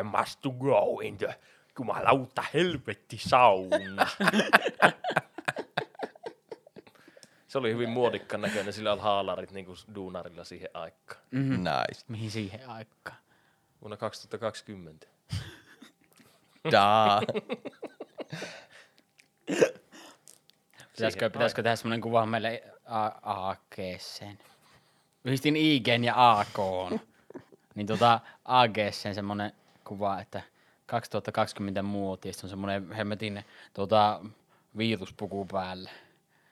[0.00, 1.40] I must to go in the
[1.78, 4.06] jumalauta helvetti sauna.
[7.48, 11.20] se oli hyvin muodikkaan näköinen, sillä oli haalarit niin kuin duunarilla siihen aikaan.
[11.32, 12.04] Nice.
[12.08, 13.16] Mihin siihen aikaan?
[13.80, 15.06] Vuonna 2020.
[16.72, 17.22] Daa.
[20.96, 22.62] Pitäisikö, pitäisikö tehdä semmoinen kuva meille
[23.22, 24.38] AGCen?
[25.24, 26.58] Yhdistin IGn ja AK.
[27.74, 29.52] niin tota AGCen semmoinen
[29.84, 30.42] kuva, että
[30.86, 34.20] 2020 muotista on semmoinen hemmetin tota,
[34.76, 35.90] viruspuku päällä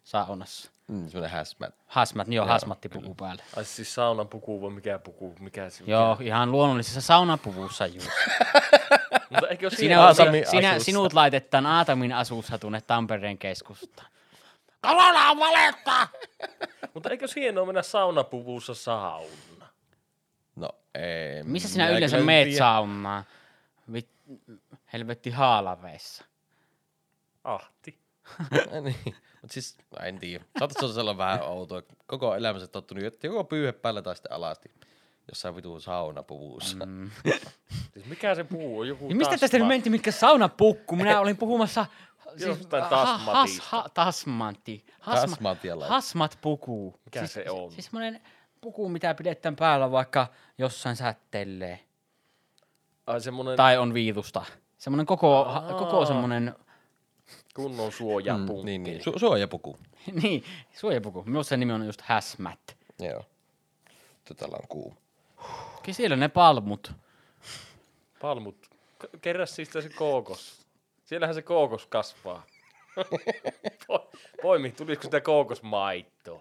[0.02, 0.70] saunassa.
[0.88, 1.74] Mm, semmonen hazmat.
[1.86, 3.42] Hasmat, niin joo, hasmattipuku päällä.
[3.56, 5.34] Ai siis saunan puku vai mikä puku?
[5.40, 8.08] Mikä se, Joo, ihan luonnollisessa saunapuvussa just.
[9.30, 14.08] Mutta eikö Sinä, on, Aatamin sinä, sinut laitetaan Aatamin asussa tuonne Tampereen keskustaan.
[14.80, 16.08] Kalolaan valetta!
[16.94, 17.26] Mutta eikö
[17.60, 19.66] ole mennä saunapuvussa sauna?
[20.56, 21.42] No ei.
[21.42, 22.58] Missä sinä yleensä meet tiedä.
[22.58, 23.24] saunaan?
[23.92, 24.08] Vit,
[24.92, 26.24] helvetti haalaveissa.
[27.44, 28.01] Ahti.
[28.84, 29.14] niin.
[29.42, 30.44] Mut siis, en tiedä.
[30.58, 31.82] Saattaisi olla vähän outoa.
[32.06, 34.70] Koko elämänsä tottunut, että joko pyyhe päällä tai sitten alasti.
[35.28, 36.86] Jossain vitu saunapuvussa.
[36.86, 37.10] Mm.
[37.94, 38.88] Siis mikä se puu on?
[38.88, 40.96] Joku Ja mistä tästä nyt mentiin, mitkä saunapukku?
[40.96, 41.86] Minä olin puhumassa...
[42.38, 43.62] Jostain ha- tasmatista.
[43.62, 44.84] Has, ha, tasmanti.
[45.04, 45.86] Tasmatialla.
[45.86, 47.00] Hasmat puku.
[47.04, 47.72] Mikä siis, se on?
[47.72, 48.20] Siis semmoinen
[48.60, 50.26] puku, mitä pidetään päällä vaikka
[50.58, 51.80] jossain sättelee.
[53.06, 54.44] Ai semmonen Tai on viirusta.
[54.78, 56.54] Semmoinen koko, ha, koko semmoinen,
[57.54, 58.62] kunnon suojapunkki.
[58.62, 59.00] Mm, niin, niin.
[59.00, 59.76] Su- suojapuku.
[60.22, 60.44] niin,
[60.74, 61.22] suojapuku.
[61.26, 62.76] Minusta se nimi on just hazmat.
[62.98, 63.24] Joo.
[64.36, 64.96] Tällä on kuuma.
[65.82, 66.92] Kyllä siellä ne palmut.
[68.20, 68.56] Palmut.
[68.98, 70.66] K- Kerää siis se kookos.
[71.04, 72.42] Siellähän se kookos kasvaa.
[73.86, 74.10] Po-
[74.42, 76.40] Poimi, tuliko sitä kookosmaittoa?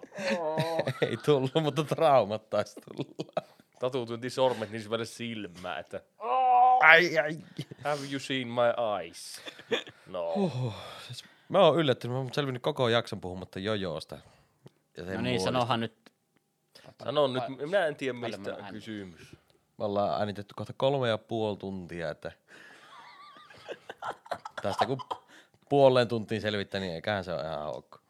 [1.09, 3.47] Ei tullut, mutta traumat taisi tulla.
[3.79, 6.01] Tatu tunti sormet niin syvälle silmää, että
[6.81, 7.37] Ai, ai.
[7.83, 9.41] Have you seen my eyes?
[10.07, 10.51] No.
[11.49, 14.17] Mä oon yllättynyt, mä oon selvinnyt koko jakson puhumatta jojoosta.
[14.97, 15.43] Ja sen No niin, muodista.
[15.45, 15.93] sanohan nyt.
[17.03, 19.35] Sano nyt, minä en tiedä Paljon mistä on kysymys.
[19.77, 22.31] Me ollaan äänitetty kohta kolme ja puoli tuntia, että
[24.61, 25.01] tästä kun
[25.69, 28.00] puoleen tuntiin selvittää, niin eiköhän se ole ihan ok.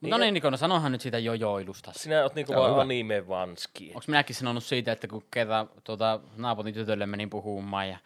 [0.00, 1.92] Mutta no niin, Niko, no sanohan nyt siitä jojoilusta.
[1.94, 2.80] Sinä oot niinku vaan hyvä.
[2.80, 3.88] anime vanski.
[3.88, 7.98] Onko minäkin sanonut siitä, että kun kerran tuota, naapurin tytölle menin puhumaan ja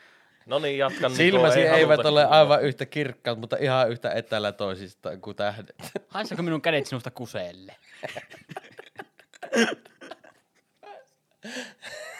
[0.46, 1.10] No niin, jatkan.
[1.10, 2.38] Silmäsi ei eivät ole kuulla.
[2.38, 5.74] aivan yhtä kirkkaat, mutta ihan yhtä etäällä toisistaan kuin tähdet.
[6.08, 7.76] haisako minun kädet sinusta kuseelle?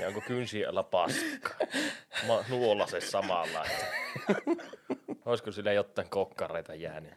[0.01, 1.55] Ja onko kynsi alla paska?
[2.27, 3.65] Mä nuolla se samalla.
[3.65, 3.87] Että...
[5.27, 7.13] Olisiko sillä jotain kokkareita jäänyt?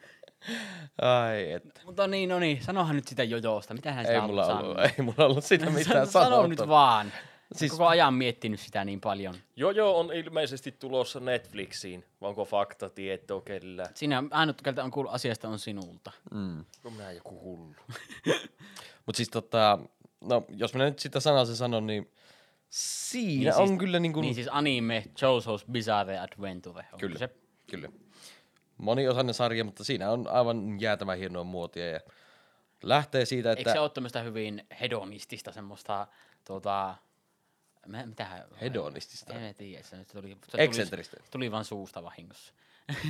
[1.02, 1.82] Ai et.
[1.86, 3.74] Mutta niin, no niin, sanohan nyt sitä jojosta.
[3.74, 4.66] Mitähän sitä Ei on mulla, sanonut?
[4.78, 6.48] ollut, ei mulla ollut sitä mitään Sano sanottavaa.
[6.48, 7.12] nyt vaan.
[7.12, 7.72] Siis- Siis...
[7.72, 9.36] Koko ajan miettinyt sitä niin paljon.
[9.56, 12.06] Jojo on ilmeisesti tulossa Netflixiin.
[12.22, 13.90] Vai onko fakta tietoa kellään?
[13.94, 16.12] Siinä ainut, keltä on kuullut asiasta, on sinulta.
[16.32, 16.66] Mm.
[16.84, 17.76] No minä joku hullu.
[19.06, 19.80] Mutta siis tota,
[20.22, 22.12] no jos mä nyt sitä sanaa se sanon, niin
[22.70, 24.22] siinä Niin niin siis- on kyllä niinku...
[24.22, 26.86] Niin siis anime JoJo's Bizarre Adventure.
[27.00, 27.30] Kyllä, Se?
[27.68, 27.90] kyllä.
[28.78, 32.00] Moniosainen sarja, mutta siinä on aivan jäätävän hienoa muotia ja
[32.84, 33.74] lähtee siitä, Eikö että...
[33.74, 36.08] se ole tämmöistä hyvin hedonistista semmoista,
[36.48, 36.96] tuota,
[37.88, 38.44] mä, mitähän?
[38.62, 39.34] Hedonistista.
[39.34, 41.18] En tiedä, se nyt tuli, se tuli, Eksentristä.
[41.32, 42.54] tuli vaan suusta vahingossa.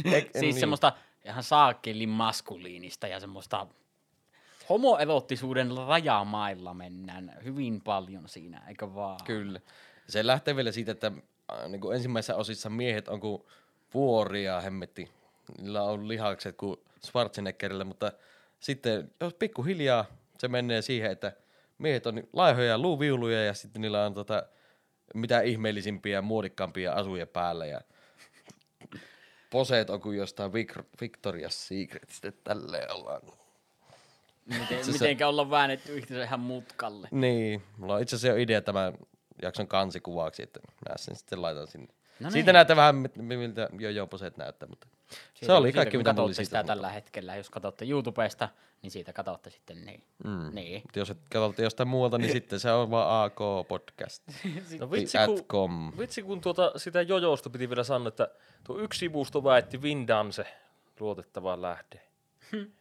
[0.05, 0.59] Ek- siis niin.
[0.59, 0.93] semmoista
[1.25, 3.67] ihan saakkelin maskuliinista ja semmoista
[4.69, 9.19] homoerottisuuden rajamailla mennään hyvin paljon siinä, eikö vaan?
[9.25, 9.59] Kyllä.
[10.07, 11.11] Se lähtee vielä siitä, että
[11.53, 13.43] äh, niin kuin ensimmäisessä osissa miehet on kuin
[13.93, 15.11] vuoria hemmetti.
[15.61, 18.11] Niillä on lihakset kuin Schwarzeneggerillä, mutta
[18.59, 20.05] sitten jos pikkuhiljaa
[20.37, 21.31] se menee siihen, että
[21.77, 24.43] miehet on laihoja ja luuviuluja ja sitten niillä on tota,
[25.13, 27.81] mitä ihmeellisimpiä ja muodikkaampia asuja päällä ja
[29.49, 33.21] poseet on kuin jostain Vic- Victoria's Secretistä, tälleen ollaan.
[34.45, 37.07] Miten, se- mitenkä ollaan väännetty itsensä ihan mutkalle.
[37.11, 38.93] Niin, mulla on itse asiassa jo idea tämän
[39.41, 41.93] jakson kansikuvaksi, että mä sen sitten laitan sinne.
[42.19, 42.53] No Siitä niin.
[42.53, 44.87] näyttää vähän, miltä jo poseet näyttää, mutta
[45.33, 46.45] se oli kaikki, kun mitä mulla oli siitä.
[46.45, 47.35] sitä tällä hetkellä.
[47.35, 48.49] Jos katsotte YouTubesta,
[48.81, 50.03] niin siitä katsotte sitten niin.
[50.23, 50.55] Mm.
[50.55, 50.81] Niin.
[50.81, 54.23] Mutta jos et katsotte jostain muualta, niin sitten se on vaan AK Podcast.
[54.79, 58.27] No vitsi kun, vitsi kun tuota, sitä jojosta piti vielä sanoa, että
[58.63, 60.47] tuo yksi sivusto väitti Vindanse
[60.99, 62.01] luotettava lähde.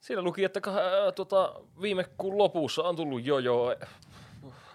[0.00, 3.88] Siinä luki, että ää, tuota, viime kuun lopussa on tullut jojo äh,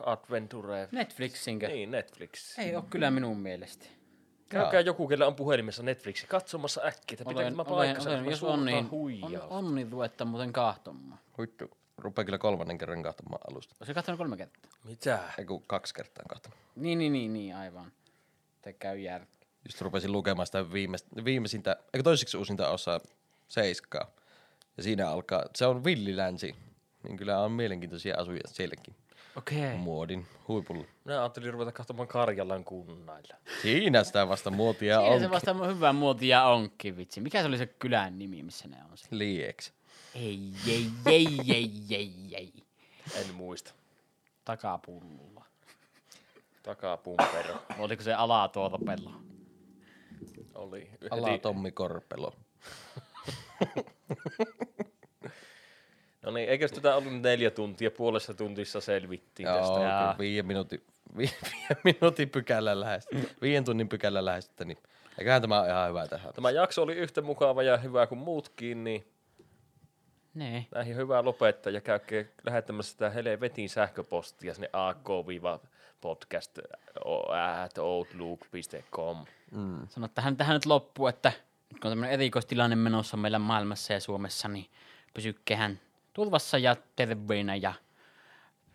[0.05, 0.89] Adventure.
[0.91, 1.67] Netflixinkö?
[1.67, 2.59] Niin, Netflix.
[2.59, 3.85] Ei ole kyllä minun mielestä.
[4.49, 8.09] Käykää joku, kellä on puhelimessa Netflixi katsomassa äkkiä, että pitää tämä paikkansa.
[8.09, 8.89] olen, tämä jos on niin,
[9.49, 11.19] on, niin ruvetta muuten kahtomaan.
[11.37, 11.77] Huittu.
[11.97, 13.75] Rupee kyllä kolmannen kerran kahtomaan alusta.
[13.79, 14.71] Oletko katsonut kolme kertaa?
[14.83, 15.19] Mitä?
[15.37, 16.61] Ei kun kaksi kertaa kahtomaan.
[16.75, 17.91] Niin, niin, niin, niin aivan.
[18.61, 19.47] Te käy järkeä.
[19.65, 22.99] Just rupesin lukemaan sitä viimeistä, viimeisintä, eikö toiseksi uusinta osaa
[23.47, 24.07] seiskaa.
[24.77, 26.55] Ja siinä alkaa, se on villilänsi.
[27.03, 28.95] Niin kyllä on mielenkiintoisia asuja sielläkin.
[29.37, 29.77] Okei.
[29.77, 30.85] Muodin huipulla.
[31.05, 33.35] Minä ajattelin ruveta katsomaan Karjalan kunnailla.
[33.61, 35.19] Siinä sitä vasta muotia Siinä on.
[35.19, 37.21] se vasta hyvää muotia onkin, vitsi.
[37.21, 38.97] Mikä se oli se kylän nimi, missä ne on?
[38.97, 39.17] siellä?
[39.17, 39.73] Lieks.
[40.15, 42.53] Ei, ei, ei, ei, ei, ei.
[43.15, 43.73] En muista.
[44.45, 45.45] Takapullulla.
[46.63, 49.11] Takapumpero Oliko se alatorpella?
[50.55, 50.89] oli.
[51.11, 52.33] Ala Tommi Korpelo.
[56.25, 59.79] No niin, eikö tätä ollut neljä tuntia, puolessa tuntissa selvittiin Joo, tästä.
[59.79, 60.15] Jaa.
[60.19, 60.83] viiden minuutin,
[61.17, 64.77] vi, viiden minuutin pykälän lähestytä, viiden tunnin pykälän lähestytä, niin
[65.17, 66.33] eiköhän tämä ole ihan hyvä tähän.
[66.33, 69.07] Tämä jakso oli yhtä mukava ja hyvä kuin muutkin, niin
[70.33, 70.67] Ne.
[70.75, 76.59] näihin on hyvä lopettaa ja käykää lähettämässä sitä helvetin sähköpostia sinne ak-podcast
[77.63, 79.25] at outlook.com.
[79.89, 81.31] Sano tähän, tähän nyt loppu, että
[81.71, 84.65] nyt kun on tämmöinen erikoistilanne menossa meillä maailmassa ja Suomessa, niin
[85.13, 85.79] pysykkehän
[86.15, 87.73] turvassa ja terveinä ja,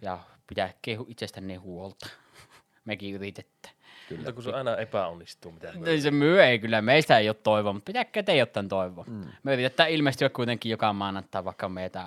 [0.02, 2.06] ja pitää kehu itsestänne huolta.
[2.84, 3.74] Mekin yritetään.
[4.16, 7.36] Mutta kun se aina epäonnistuu, mitä me Ei se myö ei kyllä, meistä ei ole
[7.42, 9.04] toivoa, mutta pitääkö te jotain toivoa.
[9.08, 9.24] Mm.
[9.42, 12.04] Me yritetään ilmestyä kuitenkin joka maanantai, vaikka meitä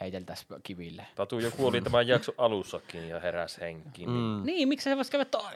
[0.00, 1.06] heiteltäisiin kiville.
[1.14, 4.08] Tatu joku oli tämän jakson alussakin ja heräs henkiin.
[4.08, 4.46] Niin Mm.
[4.46, 5.50] Niin, miksi se voisi käydä to-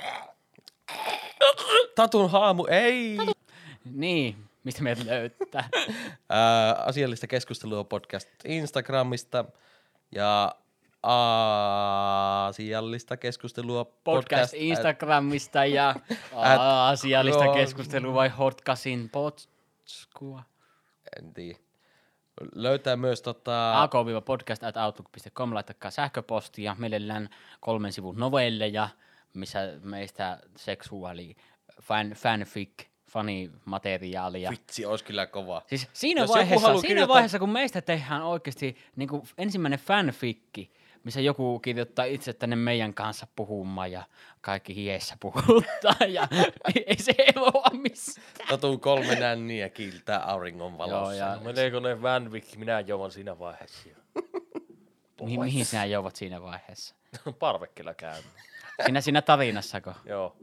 [1.95, 3.19] Tatun haamu, ei!
[3.95, 4.37] Niin,
[4.69, 5.69] mistä meidät löytää?
[6.29, 9.45] Ää, asiallista keskustelua podcast Instagramista
[10.13, 10.55] ja
[12.47, 15.95] asiallista keskustelua Podcast at- Instagramista ja
[16.91, 20.43] asiallista keskustelua vai Hotkasin potskua.
[21.19, 21.59] en tiedä.
[22.55, 23.83] Löytää myös tota...
[23.83, 27.29] ak-podcast at outlook.com, laittakaa sähköpostia, mielellään
[27.61, 28.89] kolmen sivun novelleja,
[29.35, 31.37] missä meistä seksuaali
[31.83, 34.51] fan, fanfic, fanimateriaalia.
[34.51, 35.63] Vitsi, olisi kyllä kova.
[35.67, 40.71] Siis siinä Jos vaiheessa, siinä kirjoittaa- vaiheessa, kun meistä tehdään oikeasti niin kuin ensimmäinen fanfikki,
[41.05, 44.03] missä joku kirjoittaa itse tänne meidän kanssa puhumaan ja
[44.41, 46.29] kaikki hiessä puhuttaa ja
[46.87, 48.27] ei se eroa missään.
[48.49, 51.15] Tatu kolme nänniä kiiltää auringon valossa.
[51.15, 53.89] Joo, ja- No, meneekö ne Vanwick, minä juon siinä vaiheessa.
[53.89, 54.23] jo.
[55.23, 56.95] Mihin, mihin sinä jouvat siinä vaiheessa?
[57.39, 58.23] Parvekkeella käyn.
[58.85, 59.93] Siinä, siinä tarinassako?
[60.05, 60.37] Joo.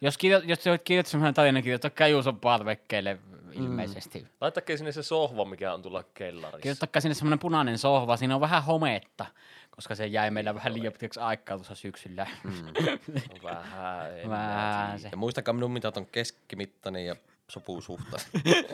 [0.00, 3.18] Jos, kirjo, jos sä kirjoitat semmoinen tarina, kirjoittakaa Juuson parvekkeelle
[3.52, 4.20] ilmeisesti.
[4.20, 4.26] Mm.
[4.40, 6.58] Laittakaa sinne se sohva, mikä on tulla kellarissa.
[6.58, 9.26] Kirjoittakaa sinne semmoinen punainen sohva, siinä on vähän hometta,
[9.70, 12.26] koska se jäi meillä vähän liian pitkäksi aikaa tuossa syksyllä.
[12.44, 12.52] Mm.
[13.42, 14.18] Vähän.
[14.18, 15.08] en vähän se.
[15.10, 17.16] Ja muistakaa minun mitat on keskimittainen ja
[17.48, 18.16] sopusuhta.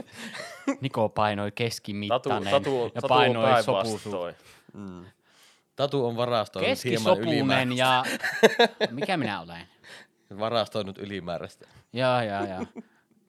[0.81, 4.11] Niko painoi Tatu, keskimittainen tatu, ja tatu painoi sopusu.
[4.11, 5.07] päinvastoin.
[5.77, 7.75] Tatu on varastoinut hieman ylimääräistä.
[7.79, 8.05] ja...
[8.91, 9.69] Mikä minä olen?
[10.39, 11.69] Varastoinut ylimääräistä.
[11.93, 12.85] Joo, joo, joo.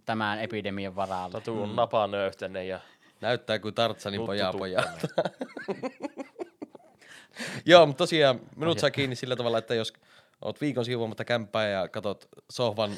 [0.06, 1.30] Tämän epidemian varalla.
[1.30, 2.80] Tatu on napanöyhtäinen ja
[3.22, 4.76] Näyttää kuin Tartsanin Tuttu poja tukkanen.
[4.76, 5.08] pojalta.
[7.66, 9.94] Joo, mutta tosiaan minut saa kiinni sillä tavalla, että jos
[10.42, 12.92] oot viikon siivoamatta kämppää ja katot sohvan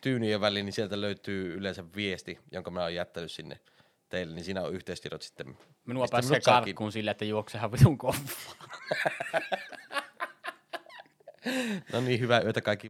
[0.00, 3.60] tyynien väliin, niin sieltä löytyy yleensä viesti, jonka mä oon jättänyt sinne
[4.08, 5.58] teille, niin siinä on yhteistiedot sitten.
[5.86, 8.14] Minua mistä pääsee minut karkkuun sillä, että juoksehan vitun kiinni.
[11.92, 12.86] No niin, hyvää yötä kaikki